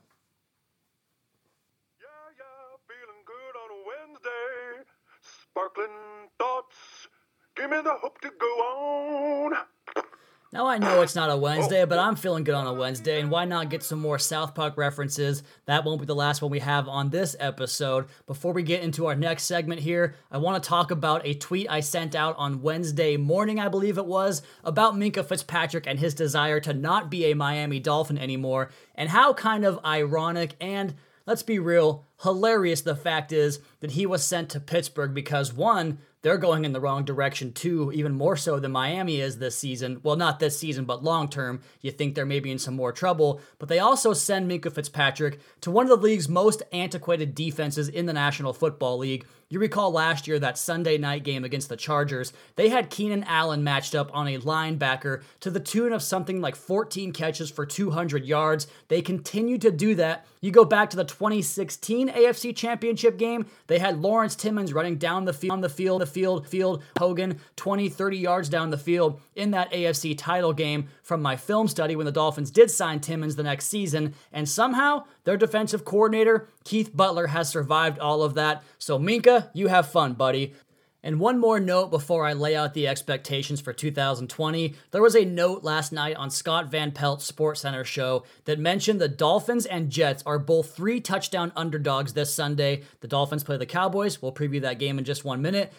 Sparkling 5.52 5.88
thoughts. 6.38 7.08
Give 7.56 7.70
me 7.70 7.76
the 7.82 7.92
hope 7.92 8.18
to 8.22 8.30
go 8.40 8.46
on. 8.46 9.52
Now 10.50 10.66
I 10.66 10.78
know 10.78 11.02
it's 11.02 11.14
not 11.14 11.30
a 11.30 11.36
Wednesday, 11.36 11.82
oh. 11.82 11.86
but 11.86 11.98
I'm 11.98 12.16
feeling 12.16 12.42
good 12.42 12.54
on 12.54 12.66
a 12.66 12.72
Wednesday, 12.72 13.20
and 13.20 13.30
why 13.30 13.44
not 13.44 13.68
get 13.68 13.82
some 13.82 13.98
more 13.98 14.18
South 14.18 14.54
Park 14.54 14.78
references? 14.78 15.42
That 15.66 15.84
won't 15.84 16.00
be 16.00 16.06
the 16.06 16.14
last 16.14 16.40
one 16.40 16.50
we 16.50 16.60
have 16.60 16.88
on 16.88 17.10
this 17.10 17.36
episode. 17.38 18.06
Before 18.26 18.54
we 18.54 18.62
get 18.62 18.82
into 18.82 19.06
our 19.06 19.14
next 19.14 19.44
segment 19.44 19.82
here, 19.82 20.14
I 20.30 20.38
want 20.38 20.62
to 20.62 20.66
talk 20.66 20.90
about 20.90 21.26
a 21.26 21.34
tweet 21.34 21.70
I 21.70 21.80
sent 21.80 22.14
out 22.14 22.34
on 22.38 22.62
Wednesday 22.62 23.18
morning, 23.18 23.60
I 23.60 23.68
believe 23.68 23.98
it 23.98 24.06
was, 24.06 24.40
about 24.64 24.94
Minkah 24.94 25.26
Fitzpatrick 25.26 25.86
and 25.86 25.98
his 25.98 26.14
desire 26.14 26.60
to 26.60 26.72
not 26.72 27.10
be 27.10 27.26
a 27.26 27.34
Miami 27.34 27.78
Dolphin 27.78 28.16
anymore, 28.16 28.70
and 28.94 29.10
how 29.10 29.34
kind 29.34 29.66
of 29.66 29.84
ironic 29.84 30.54
and 30.62 30.94
let's 31.26 31.42
be 31.42 31.58
real, 31.58 32.06
hilarious 32.22 32.82
the 32.82 32.96
fact 32.96 33.32
is 33.32 33.60
that 33.80 33.92
he 33.92 34.06
was 34.06 34.24
sent 34.24 34.48
to 34.50 34.60
Pittsburgh 34.60 35.14
because 35.14 35.52
one, 35.52 35.98
they're 36.22 36.38
going 36.38 36.64
in 36.64 36.72
the 36.72 36.80
wrong 36.80 37.04
direction 37.04 37.52
too, 37.52 37.90
even 37.92 38.14
more 38.14 38.36
so 38.36 38.60
than 38.60 38.70
Miami 38.70 39.20
is 39.20 39.38
this 39.38 39.58
season. 39.58 40.00
Well, 40.04 40.16
not 40.16 40.38
this 40.38 40.58
season, 40.58 40.84
but 40.84 41.02
long 41.02 41.28
term. 41.28 41.60
You 41.80 41.90
think 41.90 42.14
they're 42.14 42.24
maybe 42.24 42.50
in 42.50 42.60
some 42.60 42.76
more 42.76 42.92
trouble. 42.92 43.40
But 43.58 43.68
they 43.68 43.80
also 43.80 44.12
send 44.12 44.48
Minkah 44.48 44.72
Fitzpatrick 44.72 45.40
to 45.62 45.70
one 45.70 45.84
of 45.84 45.90
the 45.90 45.96
league's 45.96 46.28
most 46.28 46.62
antiquated 46.72 47.34
defenses 47.34 47.88
in 47.88 48.06
the 48.06 48.12
National 48.12 48.52
Football 48.52 48.98
League. 48.98 49.26
You 49.52 49.58
recall 49.58 49.92
last 49.92 50.26
year 50.26 50.38
that 50.38 50.56
Sunday 50.56 50.96
night 50.96 51.24
game 51.24 51.44
against 51.44 51.68
the 51.68 51.76
Chargers, 51.76 52.32
they 52.56 52.70
had 52.70 52.88
Keenan 52.88 53.22
Allen 53.24 53.62
matched 53.62 53.94
up 53.94 54.10
on 54.14 54.26
a 54.26 54.38
linebacker 54.38 55.24
to 55.40 55.50
the 55.50 55.60
tune 55.60 55.92
of 55.92 56.02
something 56.02 56.40
like 56.40 56.56
14 56.56 57.12
catches 57.12 57.50
for 57.50 57.66
200 57.66 58.24
yards. 58.24 58.66
They 58.88 59.02
continue 59.02 59.58
to 59.58 59.70
do 59.70 59.94
that. 59.96 60.24
You 60.40 60.52
go 60.52 60.64
back 60.64 60.88
to 60.90 60.96
the 60.96 61.04
2016 61.04 62.08
AFC 62.08 62.56
Championship 62.56 63.18
game, 63.18 63.44
they 63.66 63.78
had 63.78 64.00
Lawrence 64.00 64.34
Timmons 64.34 64.72
running 64.72 64.96
down 64.96 65.26
the 65.26 65.34
field, 65.34 65.52
on 65.52 65.60
the 65.60 65.68
field, 65.68 66.00
the 66.00 66.06
field, 66.06 66.48
field, 66.48 66.82
Hogan 66.98 67.38
20, 67.56 67.90
30 67.90 68.16
yards 68.16 68.48
down 68.48 68.70
the 68.70 68.78
field 68.78 69.20
in 69.36 69.50
that 69.50 69.70
AFC 69.70 70.16
title 70.16 70.54
game 70.54 70.88
from 71.02 71.20
my 71.20 71.36
film 71.36 71.68
study 71.68 71.94
when 71.94 72.06
the 72.06 72.10
Dolphins 72.10 72.50
did 72.50 72.70
sign 72.70 73.00
Timmons 73.00 73.36
the 73.36 73.42
next 73.42 73.66
season, 73.66 74.14
and 74.32 74.48
somehow 74.48 75.04
their 75.24 75.36
defensive 75.36 75.84
coordinator, 75.84 76.48
Keith 76.64 76.94
Butler, 76.94 77.28
has 77.28 77.48
survived 77.48 77.98
all 77.98 78.22
of 78.22 78.34
that. 78.34 78.62
So, 78.78 78.98
Minkah, 78.98 79.50
you 79.54 79.68
have 79.68 79.88
fun, 79.88 80.14
buddy. 80.14 80.54
And 81.04 81.18
one 81.18 81.40
more 81.40 81.58
note 81.58 81.90
before 81.90 82.24
I 82.24 82.32
lay 82.32 82.54
out 82.54 82.74
the 82.74 82.86
expectations 82.86 83.60
for 83.60 83.72
2020. 83.72 84.74
There 84.92 85.02
was 85.02 85.16
a 85.16 85.24
note 85.24 85.64
last 85.64 85.92
night 85.92 86.16
on 86.16 86.30
Scott 86.30 86.70
Van 86.70 86.92
Pelt's 86.92 87.30
SportsCenter 87.30 87.84
show 87.84 88.22
that 88.44 88.60
mentioned 88.60 89.00
the 89.00 89.08
Dolphins 89.08 89.66
and 89.66 89.90
Jets 89.90 90.22
are 90.24 90.38
both 90.38 90.76
three 90.76 91.00
touchdown 91.00 91.50
underdogs 91.56 92.12
this 92.12 92.32
Sunday. 92.32 92.82
The 93.00 93.08
Dolphins 93.08 93.42
play 93.42 93.56
the 93.56 93.66
Cowboys. 93.66 94.22
We'll 94.22 94.32
preview 94.32 94.60
that 94.60 94.78
game 94.78 94.96
in 94.96 95.04
just 95.04 95.24
one 95.24 95.42
minute 95.42 95.72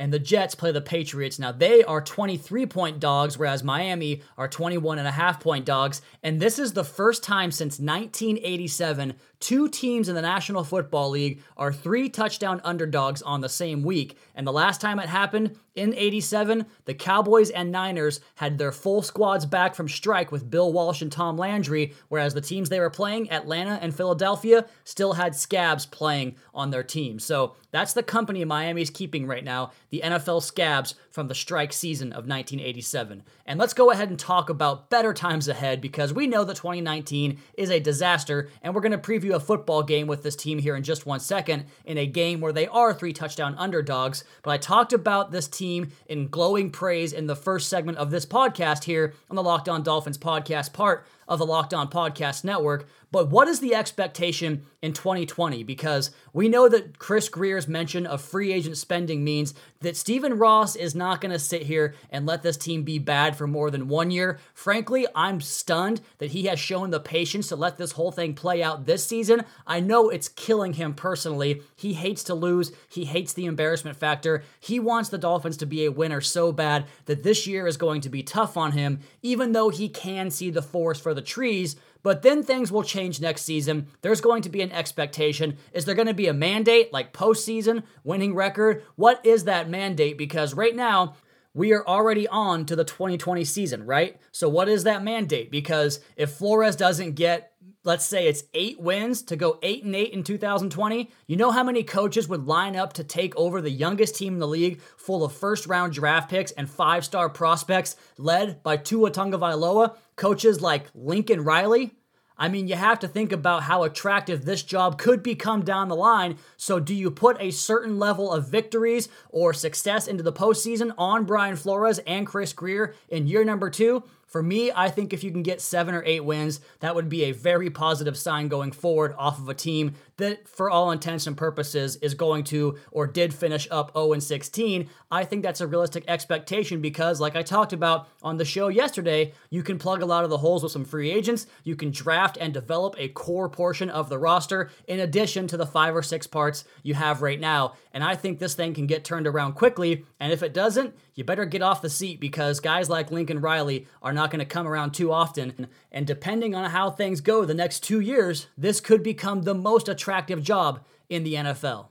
and 0.00 0.10
the 0.10 0.18
Jets 0.18 0.54
play 0.54 0.72
the 0.72 0.80
Patriots. 0.80 1.38
Now, 1.38 1.52
they 1.52 1.84
are 1.84 2.00
23 2.00 2.64
point 2.64 3.00
dogs, 3.00 3.38
whereas 3.38 3.62
Miami 3.62 4.22
are 4.38 4.48
21 4.48 4.98
and 4.98 5.06
a 5.06 5.10
half 5.10 5.40
point 5.40 5.66
dogs. 5.66 6.00
And 6.22 6.40
this 6.40 6.58
is 6.58 6.72
the 6.72 6.84
first 6.84 7.22
time 7.22 7.52
since 7.52 7.78
1987 7.78 9.14
two 9.40 9.68
teams 9.68 10.08
in 10.08 10.14
the 10.14 10.22
National 10.22 10.62
Football 10.62 11.10
League 11.10 11.42
are 11.56 11.72
three 11.72 12.08
touchdown 12.08 12.60
underdogs 12.62 13.22
on 13.22 13.40
the 13.40 13.48
same 13.48 13.82
week. 13.82 14.16
And 14.34 14.46
the 14.46 14.52
last 14.52 14.80
time 14.80 14.98
it 14.98 15.08
happened 15.08 15.56
in 15.74 15.94
87, 15.94 16.66
the 16.84 16.94
Cowboys 16.94 17.50
and 17.50 17.72
Niners 17.72 18.20
had 18.34 18.58
their 18.58 18.70
full 18.70 19.02
squads 19.02 19.46
back 19.46 19.74
from 19.74 19.88
strike 19.88 20.30
with 20.30 20.50
Bill 20.50 20.72
Walsh 20.72 21.00
and 21.00 21.10
Tom 21.10 21.38
Landry, 21.38 21.94
whereas 22.08 22.34
the 22.34 22.40
teams 22.40 22.68
they 22.68 22.80
were 22.80 22.90
playing, 22.90 23.30
Atlanta 23.30 23.78
and 23.80 23.94
Philadelphia, 23.94 24.66
still 24.84 25.14
had 25.14 25.34
scabs 25.34 25.86
playing 25.86 26.36
on 26.54 26.70
their 26.70 26.82
team. 26.82 27.18
So 27.18 27.56
that's 27.70 27.94
the 27.94 28.02
company 28.02 28.44
Miami's 28.44 28.90
keeping 28.90 29.26
right 29.26 29.44
now, 29.44 29.70
the 29.88 30.02
NFL 30.04 30.42
scabs 30.42 30.94
from 31.10 31.28
the 31.28 31.34
strike 31.34 31.72
season 31.72 32.08
of 32.08 32.26
1987. 32.26 33.22
And 33.46 33.58
let's 33.58 33.74
go 33.74 33.90
ahead 33.90 34.08
and 34.08 34.18
talk 34.18 34.48
about 34.48 34.90
better 34.90 35.12
times 35.12 35.48
ahead 35.48 35.80
because 35.80 36.12
we 36.12 36.26
know 36.26 36.44
that 36.44 36.56
2019 36.56 37.38
is 37.54 37.70
a 37.70 37.80
disaster, 37.80 38.48
and 38.62 38.74
we're 38.74 38.80
going 38.80 38.92
to 38.92 38.98
preview 38.98 39.34
a 39.34 39.40
football 39.40 39.82
game 39.82 40.06
with 40.06 40.22
this 40.22 40.36
team 40.36 40.58
here 40.58 40.76
in 40.76 40.82
just 40.82 41.06
one 41.06 41.20
second 41.20 41.64
in 41.84 41.98
a 41.98 42.06
game 42.06 42.40
where 42.40 42.52
they 42.52 42.68
are 42.68 42.94
three 42.94 43.12
touchdown 43.12 43.54
underdogs. 43.58 44.24
But 44.42 44.52
I 44.52 44.58
talked 44.58 44.92
about 44.92 45.32
this 45.32 45.48
team 45.48 45.90
in 46.06 46.28
glowing 46.28 46.70
praise 46.70 47.12
in 47.12 47.26
the 47.26 47.36
first 47.36 47.68
segment 47.68 47.98
of 47.98 48.10
this 48.10 48.26
podcast 48.26 48.84
here 48.84 49.14
on 49.28 49.36
the 49.36 49.42
Locked 49.42 49.68
On 49.68 49.82
Dolphins 49.82 50.18
podcast 50.18 50.72
part 50.72 51.06
of 51.30 51.38
the 51.38 51.46
Locked 51.46 51.72
On 51.72 51.88
Podcast 51.88 52.44
Network. 52.44 52.88
But 53.12 53.30
what 53.30 53.48
is 53.48 53.60
the 53.60 53.74
expectation 53.74 54.66
in 54.82 54.92
2020? 54.92 55.62
Because 55.64 56.10
we 56.32 56.48
know 56.48 56.68
that 56.68 56.98
Chris 56.98 57.28
Grier's 57.28 57.68
mention 57.68 58.06
of 58.06 58.20
free 58.20 58.52
agent 58.52 58.76
spending 58.76 59.22
means 59.22 59.54
that 59.80 59.96
Stephen 59.96 60.38
Ross 60.38 60.76
is 60.76 60.94
not 60.94 61.20
going 61.20 61.32
to 61.32 61.38
sit 61.38 61.62
here 61.62 61.94
and 62.10 62.26
let 62.26 62.42
this 62.42 62.56
team 62.56 62.82
be 62.82 62.98
bad 62.98 63.36
for 63.36 63.46
more 63.46 63.70
than 63.70 63.88
one 63.88 64.10
year. 64.10 64.38
Frankly, 64.54 65.06
I'm 65.14 65.40
stunned 65.40 66.00
that 66.18 66.30
he 66.30 66.44
has 66.44 66.58
shown 66.58 66.90
the 66.90 67.00
patience 67.00 67.48
to 67.48 67.56
let 67.56 67.78
this 67.78 67.92
whole 67.92 68.12
thing 68.12 68.34
play 68.34 68.62
out 68.62 68.86
this 68.86 69.06
season. 69.06 69.44
I 69.66 69.80
know 69.80 70.08
it's 70.08 70.28
killing 70.28 70.74
him 70.74 70.94
personally. 70.94 71.62
He 71.76 71.94
hates 71.94 72.24
to 72.24 72.34
lose, 72.34 72.72
he 72.88 73.04
hates 73.04 73.32
the 73.32 73.46
embarrassment 73.46 73.96
factor. 73.96 74.42
He 74.58 74.80
wants 74.80 75.08
the 75.08 75.18
Dolphins 75.18 75.56
to 75.58 75.66
be 75.66 75.84
a 75.84 75.92
winner 75.92 76.20
so 76.20 76.52
bad 76.52 76.86
that 77.06 77.22
this 77.22 77.46
year 77.46 77.66
is 77.66 77.76
going 77.76 78.00
to 78.02 78.08
be 78.08 78.22
tough 78.22 78.56
on 78.56 78.72
him, 78.72 79.00
even 79.22 79.52
though 79.52 79.68
he 79.70 79.88
can 79.88 80.30
see 80.30 80.50
the 80.50 80.62
forest 80.62 81.02
for 81.02 81.14
the 81.14 81.22
trees. 81.22 81.76
But 82.02 82.22
then 82.22 82.42
things 82.42 82.72
will 82.72 82.82
change 82.82 83.20
next 83.20 83.42
season. 83.42 83.88
There's 84.02 84.20
going 84.20 84.42
to 84.42 84.48
be 84.48 84.62
an 84.62 84.72
expectation. 84.72 85.56
Is 85.72 85.84
there 85.84 85.94
going 85.94 86.08
to 86.08 86.14
be 86.14 86.28
a 86.28 86.34
mandate 86.34 86.92
like 86.92 87.12
postseason, 87.12 87.82
winning 88.04 88.34
record? 88.34 88.82
What 88.96 89.24
is 89.24 89.44
that 89.44 89.68
mandate? 89.68 90.16
Because 90.16 90.54
right 90.54 90.74
now, 90.74 91.14
we 91.52 91.72
are 91.72 91.86
already 91.86 92.28
on 92.28 92.64
to 92.66 92.76
the 92.76 92.84
2020 92.84 93.44
season, 93.44 93.84
right? 93.84 94.20
So, 94.30 94.48
what 94.48 94.68
is 94.68 94.84
that 94.84 95.02
mandate? 95.02 95.50
Because 95.50 96.00
if 96.16 96.30
Flores 96.30 96.76
doesn't 96.76 97.16
get, 97.16 97.52
let's 97.84 98.04
say 98.04 98.26
it's 98.26 98.44
eight 98.54 98.80
wins 98.80 99.22
to 99.22 99.36
go 99.36 99.58
eight 99.62 99.84
and 99.84 99.94
eight 99.94 100.12
in 100.12 100.22
2020, 100.22 101.10
you 101.26 101.36
know 101.36 101.50
how 101.50 101.64
many 101.64 101.82
coaches 101.82 102.28
would 102.28 102.46
line 102.46 102.76
up 102.76 102.92
to 102.94 103.04
take 103.04 103.34
over 103.36 103.60
the 103.60 103.70
youngest 103.70 104.16
team 104.16 104.34
in 104.34 104.38
the 104.38 104.48
league, 104.48 104.80
full 104.96 105.24
of 105.24 105.32
first 105.32 105.66
round 105.66 105.92
draft 105.92 106.30
picks 106.30 106.52
and 106.52 106.68
five 106.68 107.04
star 107.04 107.28
prospects, 107.28 107.96
led 108.18 108.62
by 108.62 108.76
Tua 108.76 109.10
Tagovailoa? 109.10 109.96
Coaches 110.16 110.60
like 110.60 110.86
Lincoln 110.94 111.42
Riley, 111.42 111.92
I 112.40 112.48
mean, 112.48 112.68
you 112.68 112.74
have 112.74 112.98
to 113.00 113.08
think 113.08 113.32
about 113.32 113.64
how 113.64 113.82
attractive 113.82 114.46
this 114.46 114.62
job 114.62 114.96
could 114.96 115.22
become 115.22 115.62
down 115.62 115.88
the 115.88 115.94
line. 115.94 116.38
So, 116.56 116.80
do 116.80 116.94
you 116.94 117.10
put 117.10 117.36
a 117.38 117.50
certain 117.50 117.98
level 117.98 118.32
of 118.32 118.48
victories 118.48 119.10
or 119.28 119.52
success 119.52 120.08
into 120.08 120.22
the 120.22 120.32
postseason 120.32 120.94
on 120.96 121.26
Brian 121.26 121.54
Flores 121.54 121.98
and 122.06 122.26
Chris 122.26 122.54
Grier 122.54 122.94
in 123.10 123.26
year 123.26 123.44
number 123.44 123.68
two? 123.68 124.04
For 124.30 124.44
me, 124.44 124.70
I 124.72 124.90
think 124.90 125.12
if 125.12 125.24
you 125.24 125.32
can 125.32 125.42
get 125.42 125.60
seven 125.60 125.92
or 125.92 126.04
eight 126.06 126.24
wins, 126.24 126.60
that 126.78 126.94
would 126.94 127.08
be 127.08 127.24
a 127.24 127.32
very 127.32 127.68
positive 127.68 128.16
sign 128.16 128.46
going 128.46 128.70
forward 128.70 129.12
off 129.18 129.40
of 129.40 129.48
a 129.48 129.54
team 129.54 129.96
that, 130.20 130.48
for 130.48 130.70
all 130.70 130.90
intents 130.90 131.26
and 131.26 131.36
purposes, 131.36 131.96
is 131.96 132.14
going 132.14 132.44
to 132.44 132.78
or 132.90 133.06
did 133.06 133.34
finish 133.34 133.68
up 133.70 133.92
0 133.94 134.12
and 134.14 134.22
16. 134.22 134.88
I 135.10 135.24
think 135.24 135.42
that's 135.42 135.60
a 135.60 135.66
realistic 135.66 136.04
expectation 136.08 136.80
because, 136.80 137.20
like 137.20 137.36
I 137.36 137.42
talked 137.42 137.72
about 137.72 138.08
on 138.22 138.36
the 138.36 138.44
show 138.44 138.68
yesterday, 138.68 139.32
you 139.50 139.62
can 139.62 139.78
plug 139.78 140.02
a 140.02 140.06
lot 140.06 140.24
of 140.24 140.30
the 140.30 140.38
holes 140.38 140.62
with 140.62 140.72
some 140.72 140.84
free 140.84 141.10
agents. 141.10 141.46
You 141.64 141.76
can 141.76 141.90
draft 141.90 142.38
and 142.40 142.54
develop 142.54 142.94
a 142.98 143.08
core 143.08 143.48
portion 143.48 143.90
of 143.90 144.08
the 144.08 144.18
roster 144.18 144.70
in 144.86 145.00
addition 145.00 145.46
to 145.48 145.56
the 145.56 145.66
five 145.66 145.96
or 145.96 146.02
six 146.02 146.26
parts 146.26 146.64
you 146.82 146.94
have 146.94 147.22
right 147.22 147.40
now. 147.40 147.74
And 147.92 148.04
I 148.04 148.14
think 148.14 148.38
this 148.38 148.54
thing 148.54 148.74
can 148.74 148.86
get 148.86 149.04
turned 149.04 149.26
around 149.26 149.54
quickly. 149.54 150.04
And 150.20 150.32
if 150.32 150.42
it 150.42 150.54
doesn't, 150.54 150.94
you 151.14 151.24
better 151.24 151.44
get 151.44 151.62
off 151.62 151.82
the 151.82 151.90
seat 151.90 152.20
because 152.20 152.60
guys 152.60 152.88
like 152.88 153.10
Lincoln 153.10 153.40
Riley 153.40 153.86
are 154.02 154.12
not 154.12 154.30
going 154.30 154.38
to 154.38 154.44
come 154.44 154.68
around 154.68 154.92
too 154.92 155.12
often. 155.12 155.66
And 155.90 156.06
depending 156.06 156.54
on 156.54 156.70
how 156.70 156.90
things 156.90 157.20
go 157.20 157.44
the 157.44 157.54
next 157.54 157.80
two 157.80 158.00
years, 158.00 158.46
this 158.56 158.80
could 158.80 159.02
become 159.02 159.42
the 159.42 159.54
most 159.54 159.88
attractive 159.88 160.09
job 160.42 160.84
in 161.08 161.24
the 161.24 161.34
NFL. 161.34 161.88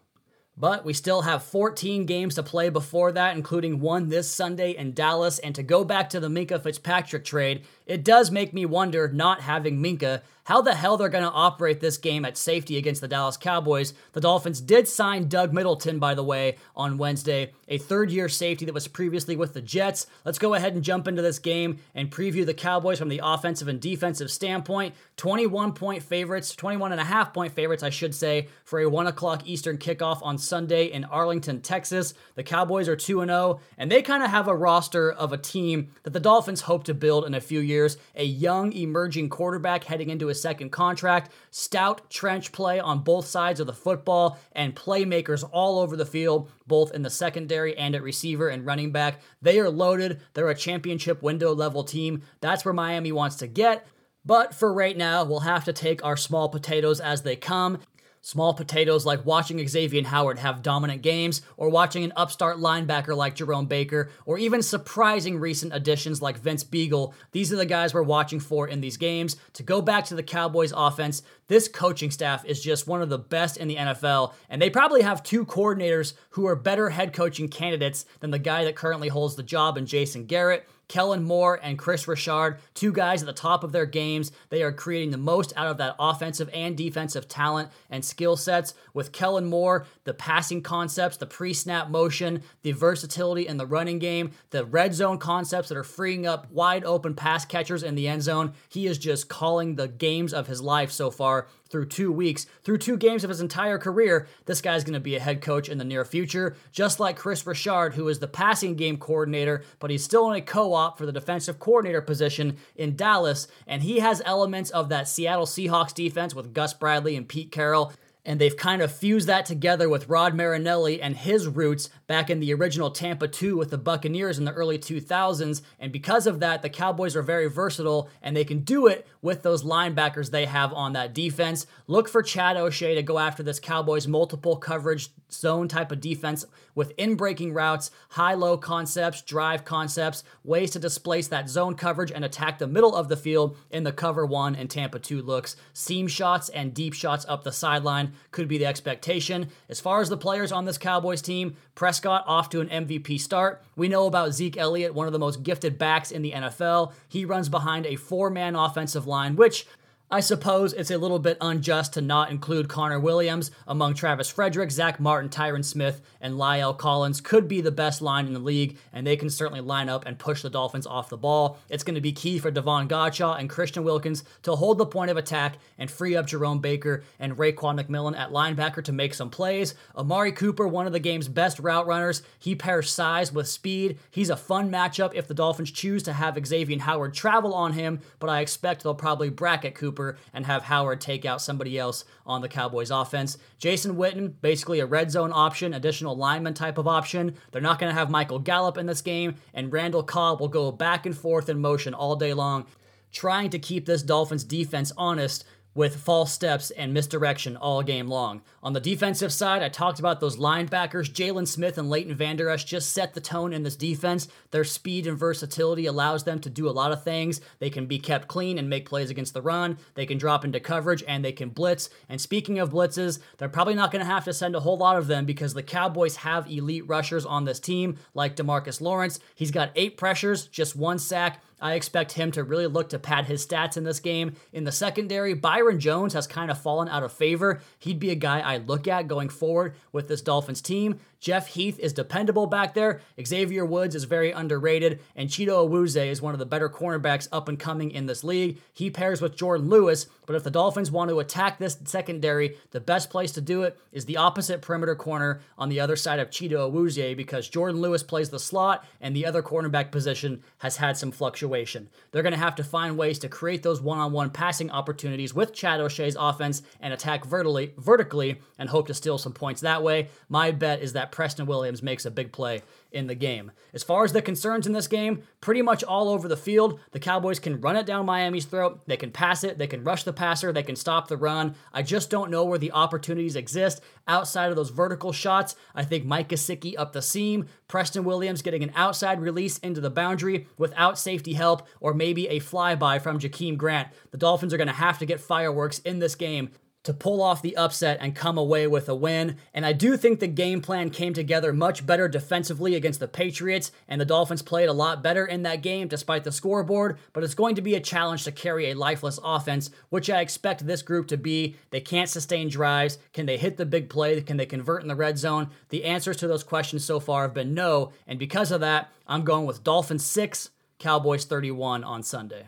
But 0.58 0.84
we 0.84 0.92
still 0.94 1.22
have 1.22 1.44
14 1.44 2.06
games 2.06 2.36
to 2.36 2.44
play 2.44 2.70
before 2.70 3.14
that, 3.14 3.38
including 3.38 3.80
one 3.80 4.10
this 4.10 4.30
Sunday 4.30 4.72
in 4.72 4.94
Dallas. 4.94 5.40
And 5.40 5.56
to 5.56 5.64
go 5.64 5.86
back 5.86 6.10
to 6.10 6.20
the 6.20 6.28
Minkah 6.28 6.62
Fitzpatrick 6.62 7.24
trade, 7.24 7.64
it 7.86 8.04
does 8.04 8.30
make 8.30 8.54
me 8.54 8.66
wonder, 8.66 9.08
not 9.08 9.40
having 9.40 9.82
Minkah, 9.82 10.22
how 10.50 10.64
the 10.64 10.74
hell 10.74 10.98
they're 10.98 11.10
going 11.10 11.24
to 11.24 11.30
operate 11.30 11.80
this 11.80 11.98
game 11.98 12.26
at 12.26 12.36
safety 12.36 12.76
against 12.76 13.02
the 13.02 13.08
Dallas 13.08 13.38
Cowboys. 13.38 13.94
The 14.14 14.20
Dolphins 14.20 14.60
did 14.60 14.88
sign 14.88 15.28
Doug 15.28 15.54
Middleton, 15.54 16.00
by 16.00 16.16
the 16.16 16.24
way, 16.24 16.58
on 16.76 16.98
Wednesday, 16.98 17.54
a 17.68 17.78
third 17.78 18.10
year 18.10 18.28
safety 18.28 18.66
that 18.66 18.74
was 18.74 18.88
previously 18.88 19.36
with 19.36 19.54
the 19.54 19.62
Jets. 19.62 20.08
Let's 20.26 20.40
go 20.40 20.56
ahead 20.56 20.74
and 20.74 20.84
jump 20.84 21.08
into 21.08 21.22
this 21.22 21.38
game 21.38 21.78
and 21.94 22.10
preview 22.10 22.48
the 22.48 22.56
Cowboys 22.56 22.98
from 22.98 23.10
the 23.10 23.22
offensive 23.24 23.68
and 23.68 23.80
defensive 23.80 24.32
standpoint. 24.32 24.96
21 25.18 25.74
point 25.74 26.02
favorites, 26.02 26.56
21 26.56 26.94
and 26.94 27.02
a 27.02 27.04
half 27.04 27.32
point 27.32 27.54
favorites, 27.54 27.84
I 27.84 27.92
should 27.92 28.16
say, 28.16 28.48
for 28.64 28.80
a 28.80 28.90
1 28.90 29.06
o'clock 29.06 29.44
Eastern 29.46 29.78
kickoff 29.78 30.18
on 30.24 30.40
Sunday 30.40 30.86
in 30.86 31.04
Arlington, 31.04 31.62
Texas. 31.62 32.16
The 32.34 32.44
Cowboys 32.44 32.88
are 32.88 32.96
2 32.96 33.24
0, 33.24 33.60
and 33.78 33.92
they 33.92 34.02
kind 34.02 34.24
of 34.24 34.32
have 34.32 34.48
a 34.48 34.56
roster 34.56 35.12
of 35.12 35.32
a 35.32 35.38
team 35.38 35.92
that 36.02 36.14
the 36.14 36.20
Dolphins 36.20 36.62
hope 36.62 36.86
to 36.86 36.96
build 36.96 37.26
in 37.26 37.36
a 37.36 37.42
few 37.42 37.60
years. 37.60 37.98
A 38.16 38.26
young, 38.26 38.74
emerging 38.74 39.30
quarterback 39.30 39.84
heading 39.84 40.10
into 40.10 40.30
a 40.30 40.39
second 40.42 40.72
contract, 40.72 41.32
stout 41.52 42.10
trench 42.10 42.52
play 42.52 42.80
on 42.80 43.04
both 43.04 43.26
sides 43.26 43.60
of 43.60 43.68
the 43.68 43.74
football, 43.74 44.40
and 44.54 44.76
playmakers 44.76 45.48
all 45.52 45.80
over 45.80 45.96
the 45.96 46.06
field, 46.06 46.52
both 46.68 46.94
in 46.94 47.02
the 47.02 47.10
secondary 47.10 47.78
and 47.78 47.96
at 47.96 48.04
receiver 48.04 48.50
and 48.50 48.66
running 48.66 48.92
back. 48.92 49.22
They 49.42 49.60
are 49.60 49.70
loaded. 49.70 50.22
They're 50.34 50.50
a 50.50 50.56
championship 50.56 51.22
window 51.22 51.54
level 51.54 51.84
team. 51.84 52.24
That's 52.42 52.66
where 52.66 52.74
Miami 52.74 53.12
wants 53.12 53.38
to 53.38 53.48
get. 53.48 53.86
But 54.26 54.54
for 54.54 54.74
right 54.74 54.98
now, 54.98 55.24
we'll 55.24 55.40
have 55.40 55.66
to 55.66 55.74
take 55.74 56.04
our 56.04 56.18
small 56.18 56.50
potatoes 56.50 57.00
as 57.00 57.22
they 57.22 57.36
come 57.36 57.80
Small 58.22 58.54
potatoes 58.54 59.06
like 59.06 59.26
watching 59.26 59.66
Xavier 59.66 60.04
Howard 60.04 60.40
have 60.40 60.62
dominant 60.62 61.02
games, 61.02 61.42
or 61.56 61.70
watching 61.70 62.04
an 62.04 62.12
upstart 62.16 62.58
linebacker 62.58 63.16
like 63.16 63.36
Jerome 63.36 63.66
Baker, 63.66 64.10
or 64.26 64.38
even 64.38 64.62
surprising 64.62 65.40
recent 65.40 65.74
additions 65.74 66.22
like 66.22 66.38
Vince 66.38 66.64
Biegel, 66.64 67.14
These 67.32 67.54
are 67.54 67.56
the 67.56 67.66
guys 67.66 67.94
we're 67.94 68.04
watching 68.04 68.40
for 68.40 68.68
in 68.68 68.82
these 68.82 68.98
games. 68.98 69.38
To 69.54 69.64
go 69.64 69.82
back 69.82 70.06
to 70.06 70.16
the 70.16 70.24
Cowboys 70.24 70.74
offense, 70.76 71.22
this 71.48 71.68
coaching 71.68 72.12
staff 72.12 72.44
is 72.46 72.62
just 72.62 72.88
one 72.88 73.02
of 73.02 73.10
the 73.10 73.18
best 73.18 73.58
in 73.58 73.68
the 73.68 73.78
NFL, 73.78 74.34
and 74.50 74.62
they 74.62 74.70
probably 74.70 75.02
have 75.02 75.24
two 75.24 75.46
coordinators 75.46 76.14
who 76.32 76.46
are 76.46 76.56
better 76.56 76.90
head 76.90 77.14
coaching 77.14 77.48
candidates 77.48 78.06
than 78.20 78.32
the 78.32 78.40
guy 78.40 78.66
that 78.66 78.76
currently 78.76 79.08
holds 79.08 79.36
the 79.36 79.44
job 79.44 79.78
in 79.78 79.86
Jason 79.86 80.26
Garrett. 80.26 80.68
Kellen 80.90 81.24
Moore 81.24 81.60
and 81.62 81.80
Kris 81.80 82.08
Richard, 82.08 82.60
two 82.74 82.92
guys 82.92 83.22
at 83.22 83.28
the 83.28 83.34
top 83.34 83.64
of 83.64 83.72
their 83.72 83.86
games. 83.86 84.32
They 84.50 84.64
are 84.64 84.74
creating 84.74 85.12
the 85.12 85.18
most 85.18 85.54
out 85.56 85.68
of 85.68 85.78
that 85.78 85.96
offensive 86.00 86.50
and 86.54 86.76
defensive 86.76 87.30
talent 87.30 87.70
and 87.90 88.04
skill 88.04 88.36
sets. 88.36 88.74
With 88.94 89.12
Kellen 89.12 89.46
Moore, 89.46 89.86
the 90.04 90.14
passing 90.14 90.62
concepts, 90.62 91.16
the 91.16 91.28
pre 91.28 91.54
snap 91.54 91.90
motion, 91.90 92.42
the 92.64 92.74
versatility 92.74 93.48
in 93.48 93.58
the 93.58 93.68
running 93.68 94.00
game, 94.00 94.32
the 94.50 94.66
red 94.66 94.94
zone 94.94 95.20
concepts 95.20 95.70
that 95.70 95.78
are 95.78 95.84
freeing 95.84 96.26
up 96.26 96.52
wide 96.52 96.84
open 96.84 97.14
pass 97.14 97.46
catchers 97.46 97.84
in 97.84 97.96
the 97.96 98.08
end 98.08 98.24
zone. 98.24 98.54
He 98.68 98.88
is 98.88 98.98
just 98.98 99.30
calling 99.30 99.76
the 99.76 99.88
games 99.88 100.34
of 100.34 100.48
his 100.48 100.62
life 100.62 100.92
so 100.92 101.12
far 101.12 101.48
through 101.70 101.86
two 101.86 102.12
weeks, 102.12 102.46
through 102.64 102.78
two 102.80 102.98
games 102.98 103.24
of 103.24 103.30
his 103.30 103.42
entire 103.42 103.78
career, 103.78 104.28
this 104.46 104.62
guy's 104.62 104.84
going 104.84 104.94
to 104.94 105.00
be 105.00 105.16
a 105.16 105.20
head 105.20 105.42
coach 105.42 105.70
in 105.70 105.78
the 105.78 105.84
near 105.84 106.04
future, 106.04 106.56
just 106.72 107.00
like 107.00 107.18
Kris 107.18 107.46
Richard, 107.46 107.94
who 107.94 108.08
is 108.08 108.20
the 108.20 108.28
passing 108.28 108.76
game 108.76 108.98
coordinator, 108.98 109.64
but 109.80 109.92
he's 109.92 110.04
still 110.04 110.30
in 110.32 110.38
a 110.38 110.42
co 110.42 110.74
op 110.74 110.98
for 110.98 111.06
the 111.06 111.12
defensive 111.12 111.60
coordinator 111.60 112.02
position 112.02 112.58
in 112.76 112.96
Dallas, 112.96 113.48
and 113.68 113.84
he 113.84 114.00
has 114.00 114.22
elements 114.26 114.70
of 114.72 114.90
that 114.90 115.08
Seattle 115.08 115.46
Seahawks 115.46 115.94
defense 115.94 116.34
with 116.34 116.54
Gus 116.54 116.74
Bradley 116.74 117.16
and 117.16 117.28
Pete 117.28 117.52
Carroll 117.52 117.94
and 118.30 118.40
they've 118.40 118.56
kind 118.56 118.84
of 118.84 118.92
fused 118.92 119.28
that 119.28 119.44
together 119.48 119.90
with 119.90 120.08
Rod 120.08 120.36
Marinelli 120.36 121.02
and 121.02 121.18
his 121.18 121.48
roots 121.48 121.90
back 122.06 122.30
in 122.30 122.40
the 122.40 122.54
original 122.54 122.92
Tampa 122.92 123.28
2 123.28 123.58
with 123.58 123.72
the 123.72 123.78
Buccaneers 123.80 124.38
in 124.38 124.46
the 124.46 124.52
early 124.52 124.78
2000s. 124.78 125.64
And 125.80 125.92
because 125.92 126.28
of 126.28 126.40
that, 126.40 126.62
the 126.62 126.70
Cowboys 126.70 127.16
are 127.16 127.24
very 127.24 127.50
versatile 127.50 128.08
and 128.22 128.38
they 128.38 128.46
can 128.46 128.60
do 128.60 128.86
it 128.86 129.08
with 129.24 129.42
those 129.42 129.64
linebackers 129.64 130.30
they 130.30 130.46
have 130.46 130.72
on 130.74 130.94
that 130.94 131.16
defense. 131.16 131.66
Look 131.88 132.08
for 132.08 132.22
Chad 132.22 132.56
O'Shea 132.56 132.94
to 132.94 133.02
go 133.02 133.18
after 133.18 133.42
this 133.42 133.60
Cowboys 133.60 134.08
multiple 134.08 134.58
coverage 134.58 135.10
zone 135.32 135.68
type 135.68 135.92
of 135.92 136.00
defense 136.00 136.46
with 136.76 136.94
in 136.98 137.16
breaking 137.16 137.54
routes, 137.54 137.90
high 138.10 138.36
low 138.36 138.58
concepts, 138.58 139.24
drive 139.24 139.66
concepts, 139.66 140.24
ways 140.44 140.72
to 140.72 140.80
displace 140.80 141.28
that 141.28 141.50
zone 141.50 141.76
coverage 141.76 142.12
and 142.12 142.24
attack 142.24 142.60
the 142.60 142.68
middle 142.68 142.96
of 142.96 143.10
the 143.10 143.18
field 143.18 143.58
in 143.72 143.84
the 143.84 143.92
cover 143.92 144.26
one 144.26 144.56
and 144.56 144.70
Tampa 144.70 145.00
2 145.00 145.22
looks. 145.22 145.56
Seam 145.74 146.08
shots 146.08 146.50
and 146.50 146.76
deep 146.76 146.94
shots 146.94 147.26
up 147.28 147.44
the 147.44 147.52
sideline 147.52 148.14
could 148.32 148.48
be 148.48 148.58
the 148.58 148.66
expectation. 148.66 149.50
As 149.68 149.80
far 149.80 150.02
as 150.02 150.10
the 150.10 150.18
players 150.18 150.52
on 150.52 150.66
this 150.66 150.78
Cowboys 150.78 151.22
team, 151.22 151.56
Prescott 151.76 152.24
off 152.28 152.50
to 152.50 152.62
an 152.62 152.70
MVP 152.70 153.20
start. 153.20 153.64
We 153.76 153.88
know 153.88 154.06
about 154.06 154.34
Zeke 154.34 154.58
Elliott, 154.58 154.94
one 154.94 155.08
of 155.08 155.14
the 155.14 155.20
most 155.20 155.44
gifted 155.44 155.78
backs 155.78 156.12
in 156.12 156.22
the 156.22 156.32
NFL. 156.32 156.94
He 157.08 157.26
runs 157.26 157.50
behind 157.50 157.86
a 157.86 157.96
four 157.96 158.30
man 158.30 158.56
offensive 158.56 159.08
line, 159.08 159.36
which 159.36 159.66
I 160.12 160.22
suppose 160.22 160.74
it's 160.74 160.90
a 160.90 160.98
little 160.98 161.20
bit 161.20 161.38
unjust 161.40 161.94
to 161.94 162.02
not 162.02 162.32
include 162.32 162.68
Connor 162.68 163.00
Williams 163.00 163.52
among 163.68 163.94
Travis 163.94 164.28
Frederick, 164.28 164.72
Zach 164.72 165.00
Martin, 165.00 165.30
Tyron 165.30 165.64
Smith, 165.64 166.02
and 166.20 166.34
La'el 166.34 166.76
Collins 166.76 167.22
could 167.22 167.48
be 167.48 167.62
the 167.62 167.70
best 167.70 168.02
line 168.02 168.26
in 168.26 168.34
the 168.34 168.40
league, 168.40 168.76
and 168.92 169.06
they 169.06 169.16
can 169.16 169.30
certainly 169.30 169.62
line 169.62 169.88
up 169.88 170.08
and 170.08 170.18
push 170.18 170.42
the 170.42 170.50
Dolphins 170.50 170.88
off 170.88 171.10
the 171.10 171.18
ball. 171.18 171.60
It's 171.70 171.84
going 171.84 171.94
to 171.94 172.02
be 172.02 172.12
key 172.12 172.40
for 172.40 172.50
Davon 172.50 172.88
Godchaux 172.88 173.40
and 173.40 173.52
Christian 173.52 173.84
Wilkins 173.84 174.24
to 174.42 174.56
hold 174.56 174.80
the 174.80 174.86
point 174.88 175.12
of 175.12 175.18
attack 175.18 175.58
and 175.78 175.92
free 175.92 176.16
up 176.16 176.26
Jerome 176.26 176.58
Baker 176.58 177.04
and 177.20 177.38
Raekwon 177.38 177.80
McMillan 177.80 178.18
at 178.18 178.32
linebacker 178.32 178.84
to 178.86 178.92
make 178.92 179.14
some 179.14 179.30
plays. 179.30 179.76
Amari 179.96 180.32
Cooper, 180.32 180.68
one 180.68 180.88
of 180.88 180.94
the 180.94 180.98
game's 180.98 181.28
best 181.28 181.60
route 181.60 181.86
runners, 181.86 182.24
he 182.40 182.56
pairs 182.56 182.90
size 182.90 183.32
with 183.32 183.48
speed. 183.48 184.00
He's 184.10 184.32
a 184.32 184.36
fun 184.36 184.72
matchup 184.72 185.14
if 185.14 185.28
the 185.28 185.36
Dolphins 185.36 185.70
choose 185.70 186.02
to 186.02 186.14
have 186.14 186.44
Xavier 186.44 186.80
Howard 186.80 187.14
travel 187.14 187.54
on 187.54 187.74
him, 187.74 188.00
but 188.18 188.32
I 188.32 188.40
expect 188.40 188.82
they'll 188.82 188.96
probably 188.96 189.30
bracket 189.30 189.76
Cooper 189.76 189.99
Cooper 190.00 190.18
and 190.34 190.46
have 190.46 190.64
Howard 190.64 191.02
take 191.02 191.26
out 191.26 191.42
somebody 191.42 191.78
else 191.78 192.06
on 192.26 192.42
the 192.42 192.48
Cowboys 192.48 192.92
offense. 192.92 193.38
Jason 193.58 193.96
Witten, 193.96 194.34
basically 194.42 194.80
a 194.80 194.86
red 194.86 195.12
zone 195.12 195.32
option, 195.34 195.74
additional 195.74 196.16
lineman 196.16 196.54
type 196.54 196.78
of 196.78 196.88
option. 196.88 197.36
They're 197.52 197.62
not 197.62 197.80
going 197.80 197.90
to 197.94 198.00
have 198.00 198.10
Michael 198.10 198.40
Gallup 198.40 198.78
in 198.78 198.86
this 198.86 199.02
game, 199.02 199.36
and 199.54 199.72
Randall 199.72 200.04
Cobb 200.04 200.40
will 200.40 200.48
go 200.48 200.72
back 200.72 201.06
and 201.06 201.18
forth 201.18 201.50
in 201.50 201.60
motion 201.60 201.94
all 201.94 202.16
day 202.16 202.34
long, 202.34 202.66
trying 203.12 203.50
to 203.50 203.60
keep 203.60 203.86
this 203.86 204.04
Dolphins 204.04 204.44
defense 204.44 204.92
honest 204.98 205.44
with 205.80 205.96
false 205.96 206.34
steps 206.34 206.72
and 206.72 206.94
misdirection 206.94 207.56
all 207.56 207.82
game 207.82 208.10
long. 208.10 208.42
On 208.62 208.74
the 208.74 208.82
defensive 208.82 209.32
side, 209.32 209.64
I 209.64 209.70
talked 209.70 209.98
about 209.98 210.20
those 210.20 210.36
linebackers. 210.36 211.10
Jaylon 211.10 211.48
Smith 211.48 211.78
and 211.78 211.90
Leighton 211.90 212.14
Vander 212.14 212.50
Esch 212.50 212.66
just 212.66 212.92
set 212.92 213.14
the 213.14 213.22
tone 213.22 213.54
in 213.54 213.64
this 213.64 213.78
defense. 213.78 214.28
Their 214.52 214.66
speed 214.66 215.08
and 215.08 215.18
versatility 215.18 215.86
allows 215.86 216.26
them 216.26 216.42
to 216.42 216.50
do 216.50 216.68
a 216.68 216.72
lot 216.72 216.92
of 216.92 217.06
things. 217.06 217.40
They 217.60 217.70
can 217.70 217.86
be 217.86 217.98
kept 217.98 218.28
clean 218.28 218.58
and 218.58 218.70
make 218.70 218.90
plays 218.90 219.10
against 219.10 219.34
the 219.34 219.42
run. 219.42 219.78
They 219.94 220.06
can 220.06 220.18
drop 220.18 220.44
into 220.44 220.60
coverage 220.60 221.02
and 221.08 221.24
they 221.24 221.32
can 221.32 221.48
blitz. 221.48 221.90
And 222.10 222.20
speaking 222.20 222.60
of 222.60 222.72
blitzes, 222.72 223.20
they're 223.38 223.48
probably 223.48 223.76
not 223.76 223.90
going 223.90 224.06
to 224.06 224.12
have 224.12 224.26
to 224.26 224.34
send 224.34 224.58
a 224.58 224.60
whole 224.60 224.78
lot 224.78 224.98
of 224.98 225.08
them 225.08 225.26
because 225.26 225.54
the 225.54 225.64
Cowboys 225.64 226.18
have 226.18 226.52
elite 226.52 226.90
rushers 226.90 227.26
on 227.26 227.46
this 227.46 227.62
team, 227.62 227.98
like 228.14 228.36
Demarcus 228.36 228.82
Lawrence. 228.82 229.22
He's 229.34 229.52
got 229.52 229.72
eight 229.78 229.96
pressures, 229.96 230.46
just 230.48 230.76
one 230.76 231.00
sack 231.00 231.42
I 231.62 231.74
expect 231.74 232.14
him 232.14 232.32
to 232.32 232.44
really 232.44 232.68
look 232.68 232.90
to 232.90 233.00
pad 233.00 233.26
his 233.26 233.46
stats 233.46 233.78
in 233.78 233.84
this 233.84 234.00
game. 234.00 234.36
In 234.54 234.64
the 234.64 234.72
secondary, 234.72 235.34
Byron 235.34 235.80
Jones 235.80 236.14
has 236.14 236.28
kind 236.28 236.50
of 236.50 236.62
fallen 236.62 236.88
out 236.88 237.04
of 237.04 237.12
favor. 237.12 237.62
He'd 237.80 238.00
be 238.00 238.12
a 238.12 238.16
guy 238.16 238.40
I 238.40 238.58
look 238.58 238.88
at 238.88 239.08
going 239.08 239.30
forward 239.30 239.76
with 239.92 240.08
this 240.08 240.22
Dolphins 240.22 240.62
team. 240.62 241.00
Jeff 241.20 241.48
Heath 241.48 241.78
is 241.80 241.94
dependable 241.94 242.48
back 242.48 242.74
there. 242.74 243.02
Xavier 243.24 243.66
Woods 243.66 243.96
is 243.96 244.06
very 244.06 244.32
underrated. 244.32 245.00
And 245.16 245.30
Chido 245.30 245.68
Awuzie 245.68 246.08
is 246.08 246.22
one 246.22 246.34
of 246.34 246.40
the 246.40 246.46
better 246.46 246.70
cornerbacks 246.70 247.28
up 247.32 247.50
and 247.50 247.60
coming 247.60 247.92
in 247.92 248.06
this 248.06 248.24
league. 248.24 248.60
He 248.74 248.90
pairs 248.90 249.22
with 249.22 249.36
Jourdan 249.36 249.70
Lewis. 249.70 250.08
But 250.26 250.36
if 250.36 250.44
the 250.44 250.52
Dolphins 250.52 250.92
want 250.92 251.10
to 251.10 251.20
attack 251.20 251.58
this 251.58 251.78
secondary, 251.86 252.56
the 252.72 252.80
best 252.80 253.10
place 253.10 253.32
to 253.34 253.42
do 253.42 253.64
it 253.64 253.78
is 253.92 254.06
the 254.06 254.18
opposite 254.18 254.62
perimeter 254.62 254.96
corner 254.96 255.42
on 255.58 255.70
the 255.70 255.80
other 255.80 255.96
side 255.96 256.20
of 256.20 256.30
Chido 256.30 256.72
Awuzie 256.72 257.18
because 257.18 257.50
Jourdan 257.50 257.80
Lewis 257.80 258.04
plays 258.04 258.30
the 258.30 258.40
slot 258.40 258.86
and 259.02 259.16
the 259.16 259.26
other 259.26 259.42
cornerback 259.42 259.92
position 259.92 260.44
has 260.60 260.78
had 260.78 260.98
some 260.98 261.12
fluctuation. 261.12 261.90
They're 262.12 262.24
going 262.24 262.34
to 262.34 262.40
have 262.40 262.56
to 262.56 262.64
find 262.64 262.98
ways 262.98 263.20
to 263.20 263.30
create 263.30 263.64
those 263.64 263.82
one 263.82 264.00
on 264.00 264.12
one 264.12 264.30
passing 264.30 264.70
opportunities 264.70 265.34
with 265.34 265.54
Chad 265.54 265.80
O'Shea's 265.80 266.18
offense 266.20 266.62
and 266.80 266.94
attack 266.94 267.26
vertically, 267.26 267.74
vertically 267.78 268.40
and 268.58 268.70
hope 268.70 268.88
to 268.88 268.94
steal 268.94 269.18
some 269.18 269.34
points 269.34 269.62
that 269.62 269.84
way. 269.84 270.10
My 270.30 270.52
bet 270.52 270.82
is 270.82 270.94
that 270.94 271.09
Preston 271.12 271.46
Williams 271.46 271.84
makes 271.84 272.06
a 272.06 272.12
big 272.12 272.32
play 272.32 272.62
in 272.92 273.08
the 273.08 273.16
game. 273.16 273.52
As 273.74 273.84
far 273.84 274.04
as 274.04 274.14
the 274.14 274.22
concerns 274.22 274.66
in 274.66 274.74
this 274.74 274.88
game, 274.88 275.24
pretty 275.42 275.62
much 275.62 275.84
all 275.84 276.10
over 276.10 276.28
the 276.28 276.38
field. 276.38 276.80
The 276.92 277.00
Cowboys 277.00 277.40
can 277.40 277.62
run 277.62 277.76
it 277.76 277.86
down 277.86 278.06
Miami's 278.06 278.46
throat, 278.46 278.82
they 278.88 278.98
can 278.98 279.12
pass 279.12 279.44
it, 279.44 279.58
they 279.58 279.68
can 279.68 279.84
rush 279.84 280.04
the 280.04 280.14
passer, 280.14 280.52
they 280.52 280.64
can 280.64 280.76
stop 280.76 281.08
the 281.08 281.18
run. 281.18 281.56
I 281.74 281.84
just 281.84 282.10
don't 282.10 282.32
know 282.32 282.46
where 282.46 282.58
the 282.58 282.72
opportunities 282.72 283.36
exist 283.36 283.82
outside 284.08 284.50
of 284.50 284.56
those 284.56 284.72
vertical 284.72 285.12
shots. 285.12 285.56
I 285.76 285.84
think 285.84 286.06
Mike 286.06 286.30
Gesicki 286.30 286.74
up 286.78 286.94
the 286.94 287.02
seam, 287.02 287.46
Preston 287.68 288.04
Williams 288.04 288.42
getting 288.42 288.64
an 288.64 288.72
outside 288.76 289.22
release 289.22 289.58
into 289.60 289.82
the 289.82 289.90
boundary 289.90 290.48
without 290.58 290.98
safety 290.98 291.34
help, 291.34 291.68
or 291.80 291.94
maybe 291.94 292.28
a 292.28 292.40
flyby 292.40 293.02
from 293.02 293.20
Jakeem 293.20 293.58
Grant. 293.58 293.90
The 294.12 294.18
Dolphins 294.18 294.54
are 294.54 294.58
going 294.58 294.68
to 294.68 294.74
have 294.74 295.00
to 295.00 295.06
get 295.06 295.20
fireworks 295.20 295.80
in 295.80 296.00
this 296.00 296.16
game 296.16 296.50
to 296.90 296.94
pull 296.96 297.22
off 297.22 297.44
the 297.44 297.56
upset 297.56 298.00
and 298.02 298.16
come 298.16 298.36
away 298.36 298.66
with 298.66 298.90
a 298.90 298.96
win. 298.96 299.38
And 299.54 299.64
I 299.64 299.74
do 299.74 299.96
think 299.96 300.20
the 300.20 300.26
game 300.26 300.60
plan 300.60 300.90
came 300.90 301.14
together 301.14 301.54
much 301.54 301.86
better 301.86 302.08
defensively 302.08 302.74
against 302.74 303.00
the 303.00 303.08
Patriots, 303.08 303.72
and 303.88 304.02
the 304.02 304.06
Dolphins 304.06 304.42
played 304.42 304.70
a 304.70 304.74
lot 304.74 305.04
better 305.04 305.24
in 305.24 305.44
that 305.44 305.62
game 305.62 305.88
despite 305.88 306.24
the 306.24 306.32
scoreboard. 306.32 306.98
But 307.14 307.24
it's 307.24 307.36
going 307.36 307.54
to 307.54 307.62
be 307.62 307.76
a 307.76 307.80
challenge 307.80 308.24
to 308.24 308.32
carry 308.32 308.72
a 308.72 308.74
lifeless 308.74 309.20
offense, 309.24 309.70
which 309.90 310.10
I 310.10 310.22
expect 310.22 310.66
this 310.66 310.82
group 310.82 311.08
to 311.10 311.18
be. 311.18 311.58
They 311.70 311.80
can't 311.80 312.10
sustain 312.10 312.50
drives. 312.50 312.98
Can 313.14 313.28
they 313.28 313.38
hit 313.38 313.58
the 313.58 313.68
big 313.68 313.88
play? 313.88 314.20
Can 314.22 314.38
they 314.38 314.48
convert 314.48 314.82
in 314.82 314.88
the 314.88 314.96
red 314.96 315.20
zone? 315.20 315.52
The 315.70 315.86
answers 315.86 316.18
to 316.18 316.28
those 316.28 316.44
questions 316.44 316.84
so 316.84 317.00
far 317.00 317.22
have 317.22 317.36
been 317.36 317.54
no. 317.54 317.92
And 318.08 318.18
because 318.18 318.52
of 318.52 318.62
that, 318.62 318.92
I'm 319.06 319.24
going 319.24 319.46
with 319.46 319.64
Dolphins 319.64 320.08
6, 320.08 320.50
Cowboys 320.80 321.26
31 321.26 321.84
on 321.84 322.02
Sunday. 322.02 322.48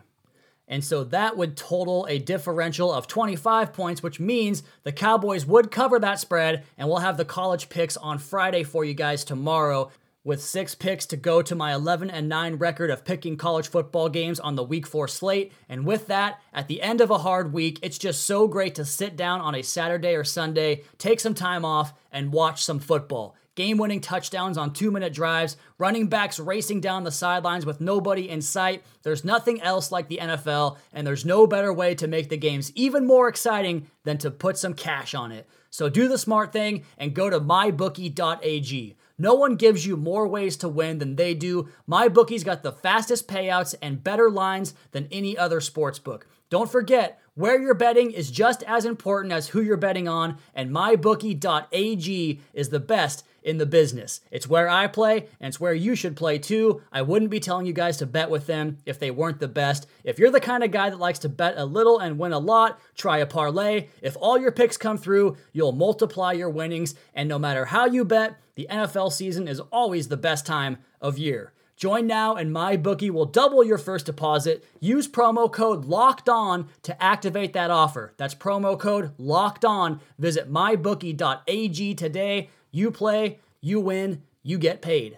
And 0.72 0.86
so 0.86 1.04
that 1.04 1.36
would 1.36 1.58
total 1.58 2.08
a 2.10 2.18
differential 2.18 2.94
of 2.94 3.06
25 3.06 3.74
points, 3.74 4.02
which 4.02 4.22
means 4.22 4.64
the 4.84 4.94
Cowboys 4.94 5.46
would 5.46 5.70
cover 5.70 6.00
that 6.00 6.22
spread. 6.22 6.64
And 6.78 6.88
we'll 6.88 7.00
have 7.00 7.18
the 7.18 7.26
college 7.26 7.68
picks 7.68 7.98
on 7.98 8.18
Friday 8.18 8.64
for 8.64 8.86
you 8.86 8.94
guys 8.94 9.26
tomorrow. 9.26 9.92
With 10.24 10.42
six 10.42 10.74
picks 10.74 11.08
to 11.08 11.18
go 11.18 11.42
to 11.42 11.56
my 11.56 11.74
11 11.74 12.10
and 12.10 12.30
9 12.30 12.56
record 12.56 12.90
of 12.90 13.04
picking 13.04 13.38
college 13.38 13.68
football 13.68 14.08
games 14.08 14.40
on 14.40 14.56
the 14.56 14.64
week 14.64 14.88
four 14.88 15.08
slate. 15.08 15.52
And 15.68 15.86
with 15.86 16.08
that, 16.08 16.40
at 16.54 16.68
the 16.68 16.82
end 16.82 17.02
of 17.02 17.10
a 17.10 17.18
hard 17.18 17.52
week, 17.52 17.80
it's 17.82 17.98
just 17.98 18.24
so 18.26 18.48
great 18.48 18.76
to 18.76 18.86
sit 18.86 19.18
down 19.18 19.42
on 19.42 19.56
a 19.56 19.64
Saturday 19.64 20.16
or 20.16 20.24
Sunday, 20.24 20.84
take 21.00 21.20
some 21.20 21.34
time 21.34 21.66
off, 21.66 21.94
and 22.12 22.32
watch 22.32 22.64
some 22.64 22.80
football 22.80 23.36
game 23.56 23.78
winning 23.78 24.02
touchdowns 24.02 24.58
on 24.58 24.74
two 24.74 24.92
minute 24.92 25.14
drives, 25.14 25.58
running 25.78 26.08
backs 26.08 26.40
racing 26.40 26.82
down 26.82 27.04
the 27.04 27.12
sidelines 27.12 27.66
with 27.66 27.82
nobody 27.82 28.30
in 28.30 28.42
sight. 28.42 28.84
There's 29.04 29.26
nothing 29.26 29.62
else 29.62 29.92
like 29.92 30.08
the 30.08 30.20
NFL, 30.22 30.78
and 30.94 31.06
there's 31.06 31.26
no 31.26 31.48
better 31.48 31.74
way 31.74 31.96
to 31.96 32.08
make 32.08 32.30
the 32.30 32.38
games 32.38 32.72
even 32.76 33.06
more 33.06 33.28
exciting 33.28 33.88
than 34.04 34.18
to 34.20 34.32
put 34.32 34.58
some 34.58 34.74
cash 34.74 35.14
on 35.14 35.32
it. 35.32 35.48
So 35.70 35.90
do 35.90 36.08
the 36.08 36.18
smart 36.18 36.52
thing 36.52 36.84
and 36.98 37.14
go 37.14 37.30
to 37.30 37.40
mybookie.ag. 37.40 38.98
No 39.18 39.36
one 39.36 39.56
gives 39.56 39.86
you 39.86 39.98
more 39.98 40.28
ways 40.28 40.58
to 40.58 40.68
win 40.68 40.98
than 40.98 41.16
they 41.16 41.36
do. 41.36 41.70
MyBookie's 41.88 42.44
got 42.44 42.64
the 42.64 42.72
fastest 42.72 43.28
payouts 43.28 43.76
and 43.80 44.04
better 44.04 44.32
lines 44.32 44.74
than 44.94 45.08
any 45.12 45.38
other 45.38 45.62
sports 45.62 46.00
book. 46.00 46.26
Don't 46.50 46.72
forget, 46.72 47.22
Where 47.34 47.62
you're 47.62 47.74
betting 47.74 48.12
is 48.12 48.30
just 48.30 48.62
as 48.64 48.84
important 48.84 49.32
as 49.32 49.50
who 49.50 49.62
you're 49.62 49.78
betting 49.78 50.08
on, 50.08 50.38
and 50.54 50.70
mybookie.ag 50.70 52.40
is 52.54 52.70
the 52.70 52.80
best 52.80 53.24
in 53.44 53.58
the 53.58 53.66
business. 53.66 54.22
It's 54.32 54.48
where 54.48 54.70
I 54.70 54.88
play, 54.88 55.28
and 55.40 55.48
it's 55.50 55.60
where 55.60 55.74
you 55.74 55.96
should 55.96 56.16
play 56.16 56.38
too. 56.38 56.82
I 56.92 57.02
wouldn't 57.02 57.32
be 57.32 57.40
telling 57.40 57.66
you 57.66 57.74
guys 57.74 57.98
to 57.98 58.06
bet 58.06 58.30
with 58.30 58.48
them 58.48 58.78
if 58.86 59.00
they 59.00 59.12
weren't 59.12 59.40
the 59.40 59.48
best. 59.48 59.88
If 60.04 60.20
you're 60.20 60.32
the 60.32 60.40
kind 60.40 60.64
of 60.64 60.72
guy 60.72 60.90
that 60.90 61.00
likes 61.00 61.20
to 61.20 61.30
bet 61.30 61.58
a 61.58 61.66
little 61.66 62.00
and 62.00 62.20
win 62.20 62.34
a 62.34 62.40
lot, 62.40 62.80
try 62.96 63.18
a 63.18 63.26
parlay. 63.26 63.88
If 64.02 64.18
all 64.20 64.38
your 64.38 64.52
picks 64.52 64.78
come 64.78 64.98
through, 64.98 65.38
you'll 65.54 65.72
multiply 65.72 66.34
your 66.34 66.50
winnings, 66.50 66.96
and 67.14 67.28
no 67.28 67.40
matter 67.40 67.66
how 67.66 67.86
you 67.86 68.06
bet, 68.06 68.38
the 68.56 68.68
NFL 68.70 69.12
season 69.12 69.48
is 69.48 69.60
always 69.60 70.08
the 70.08 70.18
best 70.18 70.46
time 70.46 70.78
of 71.02 71.18
year. 71.18 71.54
Join 71.82 72.06
now 72.06 72.36
and 72.36 72.56
MyBookie 72.56 73.10
will 73.10 73.26
double 73.26 73.64
your 73.64 73.80
first 73.80 74.06
deposit. 74.06 74.64
Use 74.80 75.08
promo 75.08 75.52
code 75.52 75.86
LOCKED 75.86 76.30
ON 76.30 76.70
to 76.84 77.04
activate 77.04 77.54
that 77.54 77.72
offer. 77.72 78.14
That's 78.18 78.36
promo 78.36 78.78
code 78.78 79.14
LOCKED 79.18 79.66
ON. 79.66 80.00
Visit 80.20 80.54
mybookie.ag 80.54 81.96
today. 81.96 82.52
You 82.72 82.92
play, 82.92 83.40
you 83.62 83.80
win, 83.80 84.24
you 84.44 84.58
get 84.58 84.82
paid. 84.82 85.18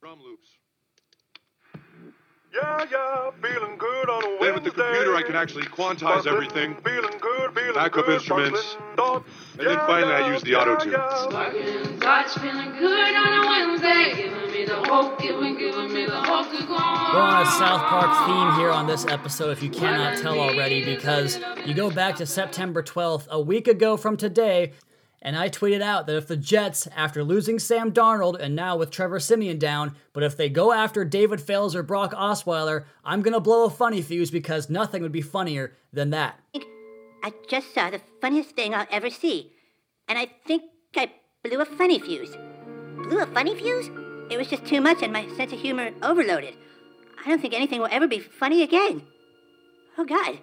Drum 0.00 0.18
loops. 0.24 0.48
Yeah, 2.52 2.84
yeah, 2.90 3.30
feeling 3.40 3.76
good 3.78 4.10
on 4.10 4.24
a 4.24 4.28
Wednesday. 4.40 4.44
Then 4.46 4.54
with 4.54 4.64
the 4.64 4.70
computer, 4.70 5.14
I 5.14 5.22
can 5.22 5.36
actually 5.36 5.64
quantize 5.66 5.98
Sparkling, 6.22 6.34
everything. 6.34 6.74
Feeling 6.82 7.18
good, 7.20 7.54
feeling 7.54 7.74
Backup 7.74 8.06
good, 8.06 8.14
instruments. 8.14 8.60
sparkling 8.60 8.96
thoughts. 8.96 9.30
And 9.58 9.66
then 9.68 9.76
Yeah, 9.78 9.86
finally, 9.86 10.12
I 10.14 10.32
use 10.32 10.42
the 10.42 10.50
yeah, 10.50 10.56
auto-tune. 10.58 10.92
yeah. 10.92 11.96
God's 12.00 12.34
feeling 12.38 12.72
good 12.78 13.14
on 13.14 13.44
a 13.44 13.48
Wednesday, 13.48 14.14
giving 14.16 14.50
me 14.52 14.64
the 14.64 14.76
hope, 14.90 15.20
giving, 15.20 15.56
giving 15.58 15.92
me 15.94 16.06
the 16.06 16.16
hope 16.22 16.50
to 16.50 16.66
go 16.66 16.74
on. 16.74 17.14
We're 17.14 17.20
on 17.22 17.42
a 17.46 17.50
South 17.50 17.82
Park 17.82 18.26
theme 18.26 18.58
here 18.60 18.70
on 18.70 18.86
this 18.88 19.06
episode, 19.06 19.50
if 19.50 19.62
you 19.62 19.70
cannot 19.70 20.18
tell 20.18 20.40
already, 20.40 20.84
because 20.84 21.38
you 21.64 21.74
go 21.74 21.90
back 21.90 22.16
to 22.16 22.26
September 22.26 22.82
12th, 22.82 23.28
a 23.28 23.40
week 23.40 23.68
ago 23.68 23.96
from 23.96 24.16
today, 24.16 24.72
and 25.22 25.36
I 25.36 25.48
tweeted 25.48 25.82
out 25.82 26.06
that 26.06 26.16
if 26.16 26.26
the 26.26 26.36
Jets, 26.36 26.88
after 26.96 27.22
losing 27.22 27.58
Sam 27.58 27.92
Darnold 27.92 28.40
and 28.40 28.56
now 28.56 28.76
with 28.76 28.90
Trevor 28.90 29.20
Siemian 29.20 29.58
down, 29.58 29.94
but 30.12 30.22
if 30.22 30.36
they 30.36 30.48
go 30.48 30.72
after 30.72 31.04
David 31.04 31.40
Fales 31.40 31.74
or 31.76 31.82
Brock 31.82 32.12
Osweiler, 32.12 32.84
I'm 33.04 33.22
gonna 33.22 33.40
blow 33.40 33.64
a 33.64 33.70
funny 33.70 34.00
fuse 34.00 34.30
because 34.30 34.70
nothing 34.70 35.02
would 35.02 35.12
be 35.12 35.22
funnier 35.22 35.76
than 35.92 36.10
that. 36.10 36.40
I 37.22 37.34
just 37.48 37.74
saw 37.74 37.90
the 37.90 38.00
funniest 38.20 38.50
thing 38.50 38.74
I'll 38.74 38.86
ever 38.90 39.10
see. 39.10 39.52
And 40.08 40.18
I 40.18 40.26
think 40.46 40.62
I 40.96 41.12
blew 41.44 41.60
a 41.60 41.66
funny 41.66 41.98
fuse. 41.98 42.34
Blew 42.96 43.20
a 43.20 43.26
funny 43.26 43.54
fuse? 43.54 43.90
It 44.30 44.38
was 44.38 44.48
just 44.48 44.64
too 44.64 44.80
much 44.80 45.02
and 45.02 45.12
my 45.12 45.28
sense 45.36 45.52
of 45.52 45.60
humor 45.60 45.90
overloaded. 46.02 46.56
I 47.22 47.28
don't 47.28 47.42
think 47.42 47.52
anything 47.52 47.80
will 47.80 47.88
ever 47.90 48.08
be 48.08 48.20
funny 48.20 48.62
again. 48.62 49.02
Oh 49.98 50.04
God, 50.04 50.38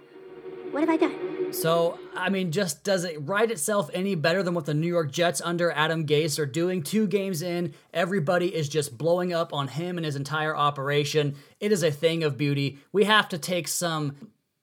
what 0.71 0.81
have 0.81 0.89
I 0.89 0.97
done? 0.97 1.36
So, 1.51 1.97
I 2.15 2.29
mean, 2.29 2.51
just 2.51 2.83
does 2.83 3.03
it 3.03 3.17
write 3.21 3.51
itself 3.51 3.89
any 3.93 4.15
better 4.15 4.43
than 4.43 4.53
what 4.53 4.65
the 4.65 4.73
New 4.73 4.87
York 4.87 5.11
Jets 5.11 5.41
under 5.41 5.71
Adam 5.71 6.05
Gase 6.05 6.37
are 6.39 6.45
doing? 6.45 6.83
Two 6.83 7.07
games 7.07 7.41
in, 7.41 7.73
everybody 7.93 8.53
is 8.53 8.69
just 8.69 8.97
blowing 8.97 9.33
up 9.33 9.53
on 9.53 9.67
him 9.67 9.97
and 9.97 10.05
his 10.05 10.15
entire 10.15 10.55
operation. 10.55 11.35
It 11.59 11.71
is 11.71 11.83
a 11.83 11.91
thing 11.91 12.23
of 12.23 12.37
beauty. 12.37 12.79
We 12.91 13.05
have 13.05 13.29
to 13.29 13.37
take 13.37 13.67
some 13.67 14.15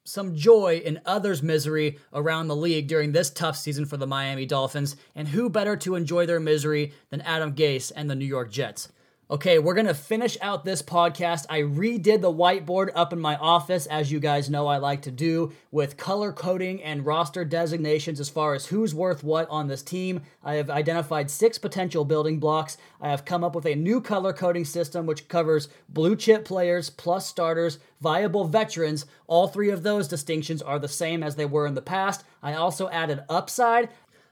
some 0.07 0.37
joy 0.37 0.83
in 0.85 1.01
others' 1.07 1.42
misery 1.42 1.99
around 2.12 2.47
the 2.47 2.55
league 2.57 2.87
during 2.87 3.12
this 3.12 3.31
tough 3.31 3.57
season 3.57 3.87
for 3.87 3.97
the 3.97 4.07
Miami 4.07 4.44
Dolphins, 4.44 4.97
and 5.14 5.29
who 5.29 5.49
better 5.49 5.77
to 5.79 5.94
enjoy 5.94 6.27
their 6.27 6.40
misery 6.40 6.92
than 7.09 7.23
Adam 7.23 7.55
Gase 7.55 7.90
and 7.97 8.11
the 8.11 8.14
New 8.14 8.27
York 8.27 8.51
Jets? 8.51 8.90
Okay, 9.35 9.59
we're 9.59 9.75
gonna 9.75 9.94
finish 9.94 10.38
out 10.40 10.64
this 10.64 10.81
podcast. 10.81 11.47
I 11.51 11.62
redid 11.62 12.20
the 12.20 12.33
whiteboard 12.33 12.92
up 12.94 13.12
in 13.12 13.18
my 13.18 13.35
office, 13.35 13.87
as 13.87 14.12
you 14.12 14.20
guys 14.20 14.49
know 14.49 14.68
I 14.68 14.77
like 14.77 15.03
to 15.03 15.11
do, 15.11 15.51
with 15.73 15.97
color 15.97 16.33
coding 16.33 16.81
and 16.85 17.05
roster 17.05 17.44
designations 17.44 18.20
as 18.20 18.31
far 18.31 18.55
as 18.55 18.66
who's 18.66 18.94
worth 18.94 19.25
what 19.25 19.51
on 19.51 19.66
this 19.66 19.83
team. 19.83 20.23
I 20.44 20.55
have 20.55 20.70
identified 20.70 21.33
six 21.33 21.59
potential 21.59 22.05
building 22.05 22.38
blocks. 22.38 22.79
I 23.01 23.09
have 23.09 23.25
come 23.25 23.42
up 23.42 23.57
with 23.57 23.66
a 23.66 23.75
new 23.75 24.01
color 24.01 24.33
coding 24.33 24.64
system 24.64 25.05
which 25.05 25.27
covers 25.27 25.68
blue 25.88 26.14
chip 26.14 26.44
players, 26.44 26.88
plus 26.88 27.27
starters, 27.27 27.81
viable 28.01 28.44
veterans. 28.44 29.05
All 29.27 29.49
three 29.49 29.70
of 29.70 29.83
those 29.83 30.07
distinctions 30.07 30.62
are 30.62 30.79
the 30.79 30.87
same 30.87 31.25
as 31.25 31.35
they 31.35 31.47
were 31.47 31.66
in 31.66 31.75
the 31.75 31.83
past. 31.83 32.23
I 32.40 32.55
also 32.55 32.88
added 32.90 33.25
upside. 33.29 33.88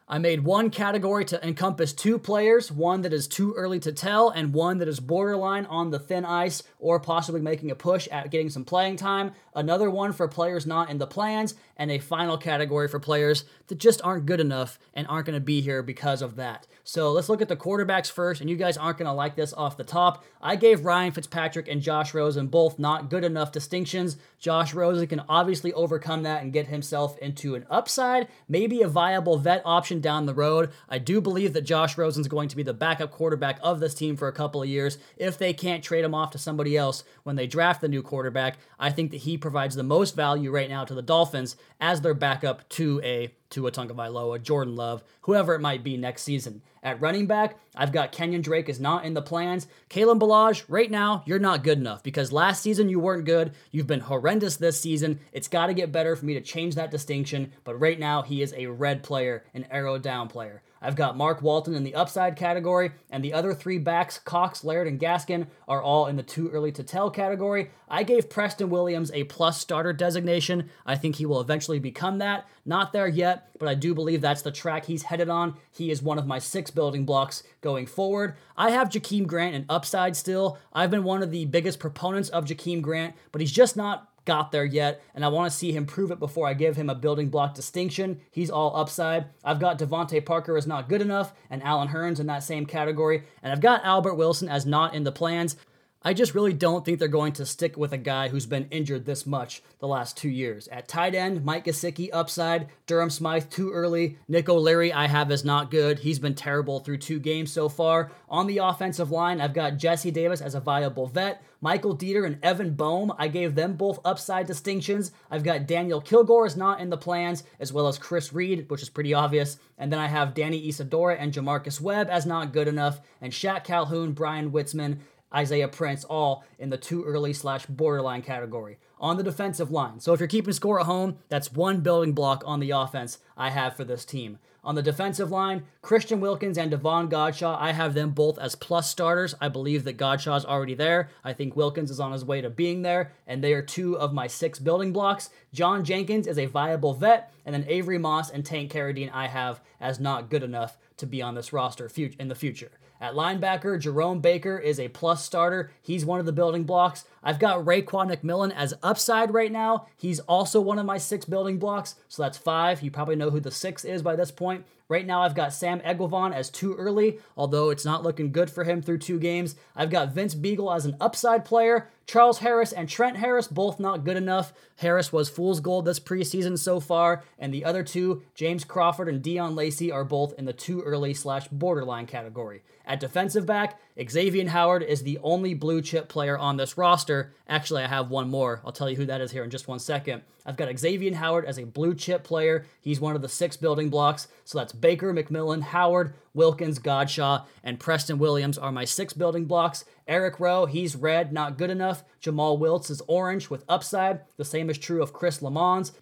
I 0.08 0.18
made 0.18 0.44
one 0.44 0.70
category 0.70 1.24
to 1.26 1.46
encompass 1.46 1.92
two 1.92 2.18
players, 2.18 2.70
one 2.70 3.02
that 3.02 3.12
is 3.12 3.28
too 3.28 3.54
early 3.54 3.80
to 3.80 3.92
tell, 3.92 4.30
and 4.30 4.52
one 4.52 4.78
that 4.78 4.88
is 4.88 5.00
borderline 5.00 5.64
on 5.66 5.90
the 5.90 5.98
thin 5.98 6.24
ice 6.24 6.62
or 6.78 7.00
possibly 7.00 7.40
making 7.40 7.70
a 7.70 7.74
push 7.74 8.08
at 8.08 8.30
getting 8.30 8.50
some 8.50 8.64
playing 8.64 8.96
time. 8.96 9.32
Another 9.54 9.90
one 9.90 10.12
for 10.12 10.28
players 10.28 10.66
not 10.66 10.90
in 10.90 10.98
the 10.98 11.06
plans, 11.06 11.54
and 11.82 11.90
a 11.90 11.98
final 11.98 12.38
category 12.38 12.86
for 12.86 13.00
players 13.00 13.44
that 13.66 13.76
just 13.76 14.00
aren't 14.04 14.24
good 14.24 14.38
enough 14.38 14.78
and 14.94 15.04
aren't 15.08 15.26
going 15.26 15.34
to 15.34 15.44
be 15.44 15.60
here 15.60 15.82
because 15.82 16.22
of 16.22 16.36
that. 16.36 16.64
So 16.84 17.10
let's 17.10 17.28
look 17.28 17.42
at 17.42 17.48
the 17.48 17.56
quarterbacks 17.56 18.08
first, 18.10 18.40
and 18.40 18.48
you 18.48 18.54
guys 18.54 18.76
aren't 18.76 18.98
going 18.98 19.06
to 19.06 19.12
like 19.12 19.34
this 19.34 19.52
off 19.52 19.76
the 19.76 19.82
top. 19.82 20.24
I 20.40 20.54
gave 20.54 20.84
Ryan 20.84 21.10
Fitzpatrick 21.10 21.66
and 21.66 21.82
Josh 21.82 22.14
Rosen 22.14 22.46
both 22.46 22.78
not 22.78 23.10
good 23.10 23.24
enough 23.24 23.50
distinctions. 23.50 24.16
Josh 24.38 24.74
Rosen 24.74 25.08
can 25.08 25.22
obviously 25.28 25.72
overcome 25.72 26.22
that 26.22 26.42
and 26.42 26.52
get 26.52 26.68
himself 26.68 27.18
into 27.18 27.56
an 27.56 27.66
upside, 27.68 28.28
maybe 28.48 28.82
a 28.82 28.88
viable 28.88 29.38
vet 29.38 29.62
option 29.64 30.00
down 30.00 30.26
the 30.26 30.34
road. 30.34 30.70
I 30.88 30.98
do 30.98 31.20
believe 31.20 31.52
that 31.52 31.62
Josh 31.62 31.98
Rosen's 31.98 32.28
going 32.28 32.48
to 32.48 32.56
be 32.56 32.62
the 32.62 32.74
backup 32.74 33.10
quarterback 33.10 33.58
of 33.60 33.80
this 33.80 33.94
team 33.94 34.16
for 34.16 34.28
a 34.28 34.32
couple 34.32 34.62
of 34.62 34.68
years 34.68 34.98
if 35.16 35.36
they 35.36 35.52
can't 35.52 35.82
trade 35.82 36.04
him 36.04 36.14
off 36.14 36.30
to 36.32 36.38
somebody 36.38 36.76
else 36.76 37.02
when 37.22 37.36
they 37.36 37.46
draft 37.48 37.80
the 37.80 37.88
new 37.88 38.02
quarterback. 38.02 38.58
I 38.78 38.90
think 38.90 39.12
that 39.12 39.18
he 39.18 39.36
provides 39.36 39.74
the 39.74 39.82
most 39.82 40.14
value 40.14 40.50
right 40.50 40.70
now 40.70 40.84
to 40.84 40.94
the 40.94 41.02
Dolphins 41.02 41.56
as 41.80 42.00
their 42.00 42.14
backup 42.14 42.68
to 42.70 43.00
a 43.02 43.32
Tua 43.50 43.70
Tagovailoa, 43.70 44.42
Jordan 44.42 44.76
Love, 44.76 45.04
whoever 45.22 45.54
it 45.54 45.60
might 45.60 45.84
be 45.84 45.96
next 45.96 46.22
season. 46.22 46.62
At 46.82 47.00
running 47.00 47.26
back, 47.26 47.58
I've 47.76 47.92
got 47.92 48.12
Kenyan 48.12 48.42
Drake 48.42 48.68
is 48.68 48.80
not 48.80 49.04
in 49.04 49.14
the 49.14 49.22
plans. 49.22 49.68
Kalen 49.90 50.18
Ballage, 50.18 50.64
right 50.68 50.90
now, 50.90 51.22
you're 51.26 51.38
not 51.38 51.62
good 51.62 51.78
enough 51.78 52.02
because 52.02 52.32
last 52.32 52.62
season 52.62 52.88
you 52.88 52.98
weren't 52.98 53.24
good. 53.24 53.52
You've 53.70 53.86
been 53.86 54.00
horrendous 54.00 54.56
this 54.56 54.80
season. 54.80 55.20
It's 55.32 55.48
got 55.48 55.66
to 55.66 55.74
get 55.74 55.92
better 55.92 56.16
for 56.16 56.24
me 56.24 56.34
to 56.34 56.40
change 56.40 56.74
that 56.74 56.90
distinction, 56.90 57.52
but 57.62 57.78
right 57.78 57.98
now 57.98 58.22
he 58.22 58.42
is 58.42 58.54
a 58.56 58.66
red 58.66 59.02
player, 59.02 59.44
an 59.54 59.66
arrow 59.70 59.98
down 59.98 60.28
player. 60.28 60.62
I've 60.82 60.96
got 60.96 61.16
Mark 61.16 61.40
Walton 61.40 61.74
in 61.74 61.84
the 61.84 61.94
upside 61.94 62.34
category, 62.34 62.90
and 63.08 63.24
the 63.24 63.32
other 63.32 63.54
three 63.54 63.78
backs, 63.78 64.18
Cox, 64.18 64.64
Laird, 64.64 64.88
and 64.88 64.98
Gaskin, 64.98 65.46
are 65.68 65.80
all 65.80 66.06
in 66.06 66.16
the 66.16 66.24
too 66.24 66.48
early 66.50 66.72
to 66.72 66.82
tell 66.82 67.08
category. 67.08 67.70
I 67.88 68.02
gave 68.02 68.28
Preston 68.28 68.68
Williams 68.68 69.12
a 69.14 69.24
plus 69.24 69.60
starter 69.60 69.92
designation. 69.92 70.68
I 70.84 70.96
think 70.96 71.16
he 71.16 71.26
will 71.26 71.40
eventually 71.40 71.78
become 71.78 72.18
that. 72.18 72.48
Not 72.66 72.92
there 72.92 73.06
yet, 73.06 73.50
but 73.58 73.68
I 73.68 73.74
do 73.74 73.94
believe 73.94 74.20
that's 74.20 74.42
the 74.42 74.50
track 74.50 74.86
he's 74.86 75.04
headed 75.04 75.28
on. 75.28 75.54
He 75.70 75.90
is 75.90 76.02
one 76.02 76.18
of 76.18 76.26
my 76.26 76.40
six 76.40 76.70
building 76.70 77.04
blocks 77.04 77.44
going 77.60 77.86
forward. 77.86 78.34
I 78.56 78.70
have 78.70 78.88
Jakeem 78.88 79.26
Grant 79.26 79.54
in 79.54 79.66
upside 79.68 80.16
still. 80.16 80.58
I've 80.72 80.90
been 80.90 81.04
one 81.04 81.22
of 81.22 81.30
the 81.30 81.44
biggest 81.44 81.78
proponents 81.78 82.28
of 82.30 82.44
Jakeem 82.44 82.82
Grant, 82.82 83.14
but 83.30 83.40
he's 83.40 83.52
just 83.52 83.76
not 83.76 84.11
got 84.24 84.52
there 84.52 84.64
yet, 84.64 85.02
and 85.14 85.24
I 85.24 85.28
want 85.28 85.50
to 85.50 85.56
see 85.56 85.72
him 85.72 85.86
prove 85.86 86.10
it 86.10 86.18
before 86.18 86.46
I 86.46 86.54
give 86.54 86.76
him 86.76 86.90
a 86.90 86.94
building 86.94 87.28
block 87.28 87.54
distinction. 87.54 88.20
He's 88.30 88.50
all 88.50 88.76
upside. 88.76 89.26
I've 89.44 89.60
got 89.60 89.78
DeVante 89.78 90.24
Parker 90.24 90.56
as 90.56 90.66
not 90.66 90.88
good 90.88 91.02
enough, 91.02 91.32
and 91.50 91.62
Allen 91.62 91.88
Hurns 91.88 92.20
in 92.20 92.26
that 92.26 92.44
same 92.44 92.66
category, 92.66 93.24
and 93.42 93.52
I've 93.52 93.60
got 93.60 93.84
Albert 93.84 94.14
Wilson 94.14 94.48
as 94.48 94.66
not 94.66 94.94
in 94.94 95.04
the 95.04 95.12
plans. 95.12 95.56
I 96.04 96.14
just 96.14 96.34
really 96.34 96.52
don't 96.52 96.84
think 96.84 96.98
they're 96.98 97.06
going 97.06 97.32
to 97.34 97.46
stick 97.46 97.76
with 97.76 97.92
a 97.92 97.98
guy 97.98 98.28
who's 98.28 98.46
been 98.46 98.66
injured 98.72 99.04
this 99.04 99.24
much 99.24 99.62
the 99.78 99.86
last 99.86 100.16
two 100.16 100.28
years. 100.28 100.66
At 100.68 100.88
tight 100.88 101.14
end, 101.14 101.44
Mike 101.44 101.66
Gesicki 101.66 102.10
upside, 102.12 102.66
Durham 102.86 103.08
Smythe 103.08 103.48
too 103.50 103.70
early, 103.70 104.18
Nick 104.26 104.48
O'Leary 104.48 104.92
I 104.92 105.06
have 105.06 105.30
as 105.30 105.44
not 105.44 105.70
good. 105.70 106.00
He's 106.00 106.18
been 106.18 106.34
terrible 106.34 106.80
through 106.80 106.98
two 106.98 107.20
games 107.20 107.52
so 107.52 107.68
far. 107.68 108.10
On 108.28 108.48
the 108.48 108.58
offensive 108.58 109.12
line, 109.12 109.40
I've 109.40 109.54
got 109.54 109.76
Jesse 109.76 110.10
Davis 110.10 110.40
as 110.40 110.56
a 110.56 110.60
viable 110.60 111.06
vet. 111.06 111.40
Michael 111.60 111.96
Deiter 111.96 112.26
and 112.26 112.42
Evan 112.42 112.74
Boehm, 112.74 113.12
I 113.18 113.28
gave 113.28 113.54
them 113.54 113.74
both 113.74 114.00
upside 114.04 114.48
distinctions. 114.48 115.12
I've 115.30 115.44
got 115.44 115.68
Daniel 115.68 116.00
Kilgore 116.00 116.44
is 116.44 116.56
not 116.56 116.80
in 116.80 116.90
the 116.90 116.96
plans, 116.96 117.44
as 117.60 117.72
well 117.72 117.86
as 117.86 117.98
Chris 117.98 118.32
Reed, 118.32 118.68
which 118.68 118.82
is 118.82 118.88
pretty 118.88 119.14
obvious. 119.14 119.58
And 119.78 119.92
then 119.92 120.00
I 120.00 120.08
have 120.08 120.34
Danny 120.34 120.68
Isidora 120.68 121.14
and 121.14 121.32
J'Marcus 121.32 121.80
Webb 121.80 122.08
as 122.10 122.26
not 122.26 122.52
good 122.52 122.66
enough, 122.66 123.00
and 123.20 123.32
Shaq 123.32 123.62
Calhoun, 123.62 124.10
Bryan 124.12 124.50
Witzmann, 124.50 124.98
Isaiah 125.34 125.68
Prince, 125.68 126.04
all 126.04 126.44
in 126.58 126.70
the 126.70 126.76
too 126.76 127.04
early 127.04 127.32
slash 127.32 127.66
borderline 127.66 128.22
category. 128.22 128.78
On 129.00 129.16
the 129.16 129.22
defensive 129.22 129.70
line, 129.70 129.98
so 129.98 130.12
if 130.12 130.20
you're 130.20 130.28
keeping 130.28 130.52
score 130.52 130.78
at 130.78 130.86
home, 130.86 131.18
that's 131.28 131.52
one 131.52 131.80
building 131.80 132.12
block 132.12 132.44
on 132.46 132.60
the 132.60 132.70
offense 132.70 133.18
I 133.36 133.50
have 133.50 133.76
for 133.76 133.84
this 133.84 134.04
team. 134.04 134.38
On 134.64 134.76
the 134.76 134.82
defensive 134.82 135.32
line, 135.32 135.64
Christian 135.80 136.20
Wilkins 136.20 136.56
and 136.56 136.70
Davon 136.70 137.08
Godchaux, 137.08 137.58
I 137.58 137.72
have 137.72 137.94
them 137.94 138.10
both 138.10 138.38
as 138.38 138.54
plus 138.54 138.88
starters. 138.88 139.34
I 139.40 139.48
believe 139.48 139.82
that 139.82 139.96
Godchaux's 139.96 140.44
already 140.44 140.74
there. 140.74 141.10
I 141.24 141.32
think 141.32 141.56
Wilkins 141.56 141.90
is 141.90 141.98
on 141.98 142.12
his 142.12 142.24
way 142.24 142.40
to 142.40 142.48
being 142.48 142.82
there, 142.82 143.10
and 143.26 143.42
they 143.42 143.54
are 143.54 143.62
two 143.62 143.98
of 143.98 144.12
my 144.12 144.28
six 144.28 144.60
building 144.60 144.92
blocks. 144.92 145.30
John 145.52 145.84
Jenkins 145.84 146.28
is 146.28 146.38
a 146.38 146.46
viable 146.46 146.94
vet. 146.94 147.32
And 147.44 147.52
then 147.52 147.64
Avery 147.66 147.98
Moss 147.98 148.30
and 148.30 148.46
Tank 148.46 148.70
Carradine 148.70 149.10
I 149.12 149.26
have 149.26 149.60
as 149.80 149.98
not 149.98 150.30
good 150.30 150.44
enough 150.44 150.78
to 150.98 151.06
be 151.06 151.20
on 151.20 151.34
this 151.34 151.52
roster 151.52 151.90
in 151.96 152.28
the 152.28 152.36
future. 152.36 152.70
At 153.02 153.14
linebacker, 153.14 153.80
Jerome 153.80 154.20
Baker 154.20 154.56
is 154.56 154.78
a 154.78 154.86
plus 154.86 155.24
starter. 155.24 155.72
He's 155.82 156.06
one 156.06 156.20
of 156.20 156.24
the 156.24 156.30
building 156.30 156.62
blocks. 156.62 157.04
I've 157.20 157.40
got 157.40 157.64
Raekwon 157.64 158.14
McMillan 158.14 158.54
as 158.54 158.74
upside 158.80 159.34
right 159.34 159.50
now. 159.50 159.86
He's 159.96 160.20
also 160.20 160.60
one 160.60 160.78
of 160.78 160.86
my 160.86 160.98
six 160.98 161.24
building 161.24 161.58
blocks, 161.58 161.96
so 162.08 162.22
that's 162.22 162.38
five. 162.38 162.80
You 162.80 162.92
probably 162.92 163.16
know 163.16 163.30
who 163.30 163.40
the 163.40 163.50
six 163.50 163.84
is 163.84 164.02
by 164.02 164.14
this 164.14 164.30
point. 164.30 164.64
Right 164.88 165.06
now, 165.06 165.22
I've 165.22 165.34
got 165.34 165.52
Sam 165.52 165.80
Eguavoen 165.80 166.34
as 166.34 166.50
too 166.50 166.74
early, 166.74 167.18
although 167.36 167.70
it's 167.70 167.84
not 167.84 168.02
looking 168.02 168.32
good 168.32 168.50
for 168.50 168.64
him 168.64 168.82
through 168.82 168.98
two 168.98 169.18
games. 169.18 169.56
I've 169.74 169.90
got 169.90 170.12
Vince 170.12 170.34
Biegel 170.34 170.74
as 170.74 170.84
an 170.84 170.96
upside 171.00 171.44
player. 171.44 171.88
Charles 172.06 172.40
Harris 172.40 172.72
and 172.72 172.88
Trent 172.88 173.16
Harris, 173.16 173.46
both 173.46 173.80
not 173.80 174.04
good 174.04 174.16
enough. 174.16 174.52
Harris 174.76 175.12
was 175.12 175.30
fool's 175.30 175.60
gold 175.60 175.84
this 175.84 176.00
preseason 176.00 176.58
so 176.58 176.80
far, 176.80 177.22
and 177.38 177.54
the 177.54 177.64
other 177.64 177.82
two, 177.82 178.22
James 178.34 178.64
Crawford 178.64 179.08
and 179.08 179.22
Deon 179.22 179.54
Lacey, 179.54 179.90
are 179.90 180.04
both 180.04 180.34
in 180.36 180.44
the 180.44 180.52
too 180.52 180.82
early 180.82 181.14
slash 181.14 181.48
borderline 181.48 182.06
category. 182.06 182.62
At 182.84 183.00
defensive 183.00 183.46
back, 183.46 183.80
Xavier 184.10 184.48
Howard 184.48 184.82
is 184.82 185.04
the 185.04 185.18
only 185.22 185.54
blue 185.54 185.80
chip 185.80 186.08
player 186.08 186.36
on 186.36 186.56
this 186.56 186.76
roster. 186.76 187.32
Actually, 187.48 187.84
I 187.84 187.88
have 187.88 188.10
one 188.10 188.28
more. 188.28 188.60
I'll 188.64 188.72
tell 188.72 188.90
you 188.90 188.96
who 188.96 189.06
that 189.06 189.20
is 189.20 189.30
here 189.30 189.44
in 189.44 189.50
just 189.50 189.68
one 189.68 189.78
second. 189.78 190.22
I've 190.44 190.56
got 190.56 190.78
Xavier 190.78 191.14
Howard 191.14 191.44
as 191.44 191.58
a 191.58 191.64
blue 191.64 191.94
chip 191.94 192.24
player. 192.24 192.66
He's 192.80 193.00
one 193.00 193.16
of 193.16 193.22
the 193.22 193.28
six 193.28 193.56
building 193.56 193.90
blocks. 193.90 194.28
So 194.44 194.58
that's 194.58 194.72
Baker, 194.72 195.12
McMillan, 195.12 195.62
Howard, 195.62 196.14
Wilkins, 196.34 196.78
Godchaux, 196.78 197.44
and 197.62 197.78
Preston 197.78 198.18
Williams 198.18 198.58
are 198.58 198.72
my 198.72 198.84
six 198.84 199.12
building 199.12 199.44
blocks. 199.44 199.84
Eric 200.08 200.40
Rowe, 200.40 200.66
he's 200.66 200.96
red, 200.96 201.32
not 201.32 201.58
good 201.58 201.70
enough. 201.70 202.02
Jomal 202.20 202.58
Wiltz 202.58 202.90
is 202.90 203.02
orange 203.06 203.50
with 203.50 203.64
upside. 203.68 204.20
The 204.36 204.44
same 204.44 204.68
is 204.70 204.78
true 204.78 205.02
of 205.02 205.12
Chris 205.12 205.38
Lammons. 205.38 205.92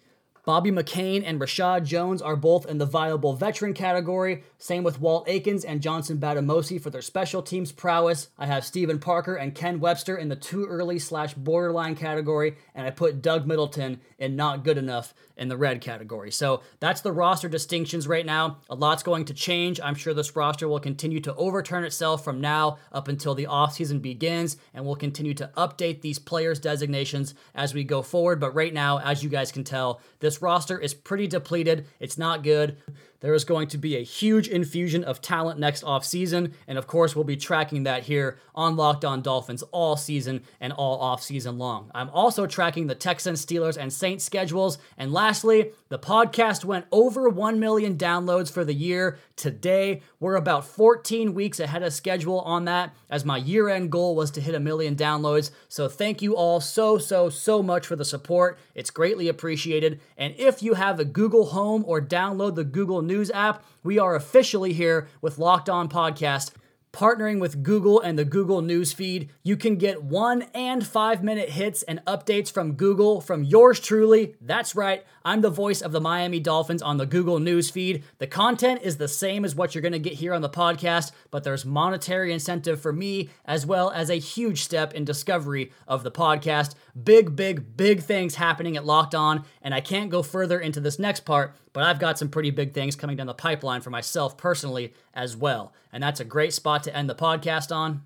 Bobby 0.43 0.71
McCain 0.71 1.23
and 1.23 1.39
Reshad 1.39 1.85
Jones 1.85 2.21
are 2.21 2.35
both 2.35 2.65
in 2.65 2.79
the 2.79 2.85
viable 2.85 3.33
veteran 3.33 3.73
category. 3.73 4.43
Same 4.57 4.83
with 4.83 4.99
Walt 4.99 5.29
Aikens 5.29 5.63
and 5.63 5.81
Johnson 5.81 6.17
Bademosi 6.17 6.81
for 6.81 6.89
their 6.89 7.01
special 7.01 7.43
teams 7.43 7.71
prowess. 7.71 8.29
I 8.39 8.47
have 8.47 8.65
Steven 8.65 8.97
Parker 8.97 9.35
and 9.35 9.53
Ken 9.53 9.79
Webster 9.79 10.17
in 10.17 10.29
the 10.29 10.35
too 10.35 10.65
early 10.65 10.97
slash 10.97 11.35
borderline 11.35 11.95
category, 11.95 12.55
and 12.73 12.87
I 12.87 12.89
put 12.89 13.21
Doug 13.21 13.45
Middleton 13.45 14.01
in 14.17 14.35
not 14.35 14.63
good 14.63 14.77
enough 14.79 15.13
in 15.37 15.47
the 15.47 15.57
red 15.57 15.81
category. 15.81 16.31
So 16.31 16.61
that's 16.79 17.01
the 17.01 17.11
roster 17.11 17.49
distinctions 17.49 18.07
right 18.07 18.25
now. 18.25 18.57
A 18.69 18.75
lot's 18.75 19.03
going 19.03 19.25
to 19.25 19.33
change. 19.33 19.79
I'm 19.81 19.95
sure 19.95 20.13
this 20.13 20.35
roster 20.35 20.67
will 20.67 20.79
continue 20.79 21.19
to 21.21 21.35
overturn 21.35 21.83
itself 21.83 22.23
from 22.23 22.41
now 22.41 22.77
up 22.91 23.07
until 23.07 23.33
the 23.33 23.45
offseason 23.45 24.01
begins, 24.01 24.57
and 24.73 24.85
we'll 24.85 24.95
continue 24.95 25.33
to 25.35 25.51
update 25.57 26.01
these 26.01 26.19
players' 26.19 26.59
designations 26.59 27.33
as 27.55 27.73
we 27.73 27.83
go 27.83 28.01
forward. 28.01 28.39
But 28.39 28.53
right 28.53 28.73
now, 28.73 28.99
as 28.99 29.23
you 29.23 29.29
guys 29.29 29.51
can 29.51 29.63
tell, 29.63 30.01
this 30.19 30.30
roster 30.39 30.77
is 30.77 30.93
pretty 30.93 31.25
depleted. 31.25 31.87
It's 31.99 32.19
not 32.19 32.43
good. 32.43 32.77
There 33.21 33.35
is 33.35 33.43
going 33.45 33.67
to 33.67 33.77
be 33.77 33.95
a 33.95 34.03
huge 34.03 34.47
infusion 34.47 35.03
of 35.03 35.21
talent 35.21 35.59
next 35.59 35.83
offseason, 35.83 36.53
and 36.67 36.79
of 36.79 36.87
course, 36.87 37.15
we'll 37.15 37.23
be 37.23 37.37
tracking 37.37 37.83
that 37.83 38.03
here 38.03 38.39
on 38.55 38.75
Locked 38.75 39.05
On 39.05 39.21
Dolphins 39.21 39.61
all 39.71 39.95
season 39.95 40.41
and 40.59 40.73
all 40.73 40.99
offseason 40.99 41.59
long. 41.59 41.91
I'm 41.93 42.09
also 42.09 42.47
tracking 42.47 42.87
the 42.87 42.95
Texans, 42.95 43.45
Steelers, 43.45 43.77
and 43.77 43.93
Saints 43.93 44.25
schedules. 44.25 44.79
And 44.97 45.13
lastly, 45.13 45.71
the 45.89 45.99
podcast 45.99 46.65
went 46.65 46.85
over 46.91 47.29
1 47.29 47.59
million 47.59 47.95
downloads 47.95 48.51
for 48.51 48.65
the 48.65 48.73
year. 48.73 49.19
Today, 49.35 50.01
we're 50.19 50.35
about 50.35 50.65
14 50.65 51.35
weeks 51.35 51.59
ahead 51.59 51.83
of 51.83 51.93
schedule 51.93 52.39
on 52.41 52.65
that, 52.65 52.95
as 53.07 53.23
my 53.23 53.37
year 53.37 53.69
end 53.69 53.91
goal 53.91 54.15
was 54.15 54.31
to 54.31 54.41
hit 54.41 54.55
a 54.55 54.59
million 54.59 54.95
downloads. 54.95 55.51
So, 55.69 55.87
thank 55.87 56.23
you 56.23 56.35
all 56.35 56.59
so, 56.59 56.97
so, 56.97 57.29
so 57.29 57.61
much 57.61 57.85
for 57.85 57.95
the 57.95 58.05
support. 58.05 58.57
It's 58.73 58.89
greatly 58.89 59.27
appreciated. 59.27 59.99
And 60.17 60.33
if 60.39 60.63
you 60.63 60.73
have 60.73 60.99
a 60.99 61.05
Google 61.05 61.47
Home 61.47 61.83
or 61.85 62.01
download 62.01 62.55
the 62.55 62.63
Google 62.63 63.03
News 63.11 63.29
app, 63.31 63.65
we 63.83 63.99
are 63.99 64.15
officially 64.15 64.71
here 64.71 65.09
with 65.19 65.37
Locked 65.37 65.69
On 65.69 65.89
Podcast 65.89 66.51
Partnering 66.93 67.39
with 67.39 67.61
Google 67.61 67.99
and 67.99 68.17
the 68.17 68.23
Google 68.23 68.61
News 68.61 68.93
feed, 68.93 69.29
you 69.43 69.57
can 69.57 69.75
get 69.75 70.01
one 70.03 70.43
and 70.53 70.85
five 70.85 71.21
minute 71.21 71.49
hits 71.49 71.83
and 71.83 72.03
updates 72.05 72.49
from 72.49 72.73
Google 72.73 73.19
from 73.19 73.43
yours 73.43 73.79
truly. 73.79 74.35
That's 74.39 74.75
right, 74.75 75.05
I'm 75.23 75.41
the 75.41 75.49
voice 75.49 75.81
of 75.81 75.91
the 75.91 76.01
Miami 76.01 76.39
Dolphins 76.39 76.81
on 76.81 76.97
the 76.97 77.05
Google 77.05 77.39
News 77.39 77.69
feed. 77.69 78.03
The 78.17 78.27
content 78.27 78.81
is 78.83 78.97
the 78.97 79.07
same 79.07 79.45
as 79.45 79.55
what 79.55 79.73
you're 79.73 79.81
going 79.81 79.91
to 79.91 79.99
get 79.99 80.13
here 80.13 80.33
on 80.33 80.41
the 80.41 80.49
podcast, 80.49 81.11
but 81.29 81.43
there's 81.43 81.65
monetary 81.65 82.33
incentive 82.33 82.81
for 82.81 82.93
me 82.93 83.29
as 83.45 83.65
well 83.65 83.91
as 83.91 84.09
a 84.09 84.15
huge 84.15 84.61
step 84.61 84.93
in 84.93 85.05
discovery 85.05 85.71
of 85.87 86.03
the 86.03 86.11
podcast. 86.11 86.75
Big, 87.03 87.35
big, 87.35 87.77
big 87.77 88.01
things 88.01 88.35
happening 88.35 88.75
at 88.77 88.85
Locked 88.85 89.15
On, 89.15 89.45
and 89.61 89.73
I 89.73 89.81
can't 89.81 90.09
go 90.09 90.23
further 90.23 90.59
into 90.59 90.79
this 90.79 90.99
next 90.99 91.21
part 91.21 91.55
but 91.73 91.83
I've 91.83 91.99
got 91.99 92.19
some 92.19 92.29
pretty 92.29 92.51
big 92.51 92.73
things 92.73 92.95
coming 92.95 93.17
down 93.17 93.27
the 93.27 93.33
pipeline 93.33 93.81
for 93.81 93.89
myself 93.89 94.37
personally 94.37 94.93
as 95.13 95.35
well. 95.35 95.73
And 95.91 96.03
that's 96.03 96.19
a 96.19 96.25
great 96.25 96.53
spot 96.53 96.83
to 96.83 96.95
end 96.95 97.09
the 97.09 97.15
podcast 97.15 97.75
on. 97.75 98.03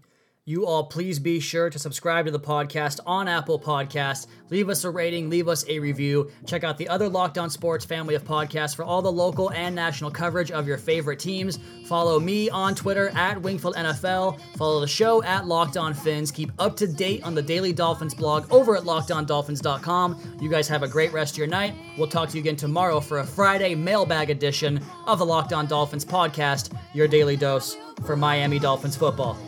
You 0.47 0.67
all 0.67 0.83
please 0.83 1.17
be 1.17 1.39
sure 1.39 1.71
to 1.71 1.79
subscribe 1.79 2.25
to 2.25 2.31
the 2.31 2.39
podcast 2.39 2.99
on 3.07 3.27
Apple 3.27 3.59
Podcasts. 3.59 4.27
Leave 4.51 4.69
us 4.69 4.83
a 4.83 4.89
rating, 4.91 5.27
leave 5.27 5.47
us 5.47 5.65
a 5.67 5.79
review. 5.79 6.29
Check 6.45 6.63
out 6.63 6.77
the 6.77 6.87
other 6.87 7.09
Locked 7.09 7.39
On 7.39 7.49
Sports 7.49 7.83
family 7.83 8.13
of 8.13 8.23
podcasts 8.23 8.75
for 8.75 8.85
all 8.85 9.01
the 9.01 9.11
local 9.11 9.49
and 9.53 9.73
national 9.73 10.11
coverage 10.11 10.51
of 10.51 10.67
your 10.67 10.77
favorite 10.77 11.17
teams. 11.17 11.57
Follow 11.87 12.19
me 12.19 12.47
on 12.51 12.75
Twitter 12.75 13.09
at 13.15 13.41
Wingfield 13.41 13.73
NFL. 13.73 14.39
Follow 14.55 14.81
the 14.81 14.87
show 14.87 15.23
at 15.23 15.47
Locked 15.47 15.77
On 15.77 15.95
Fins. 15.95 16.29
Keep 16.29 16.51
up 16.59 16.77
to 16.77 16.85
date 16.85 17.23
on 17.23 17.33
the 17.33 17.41
Daily 17.41 17.73
Dolphins 17.73 18.13
blog 18.13 18.45
over 18.53 18.75
at 18.77 18.83
lockedondolphins.com. 18.83 20.37
You 20.39 20.49
guys 20.51 20.67
have 20.67 20.83
a 20.83 20.87
great 20.87 21.11
rest 21.11 21.33
of 21.33 21.37
your 21.39 21.47
night. 21.47 21.73
We'll 21.97 22.07
talk 22.07 22.29
to 22.29 22.37
you 22.37 22.43
again 22.43 22.55
tomorrow 22.55 22.99
for 22.99 23.17
a 23.17 23.25
Friday 23.25 23.73
mailbag 23.73 24.29
edition 24.29 24.79
of 25.07 25.17
the 25.17 25.25
Locked 25.25 25.53
On 25.53 25.65
Dolphins 25.65 26.05
podcast, 26.05 26.71
your 26.93 27.07
daily 27.07 27.35
dose 27.35 27.77
for 28.05 28.15
Miami 28.15 28.59
Dolphins 28.59 28.95
football. 28.95 29.39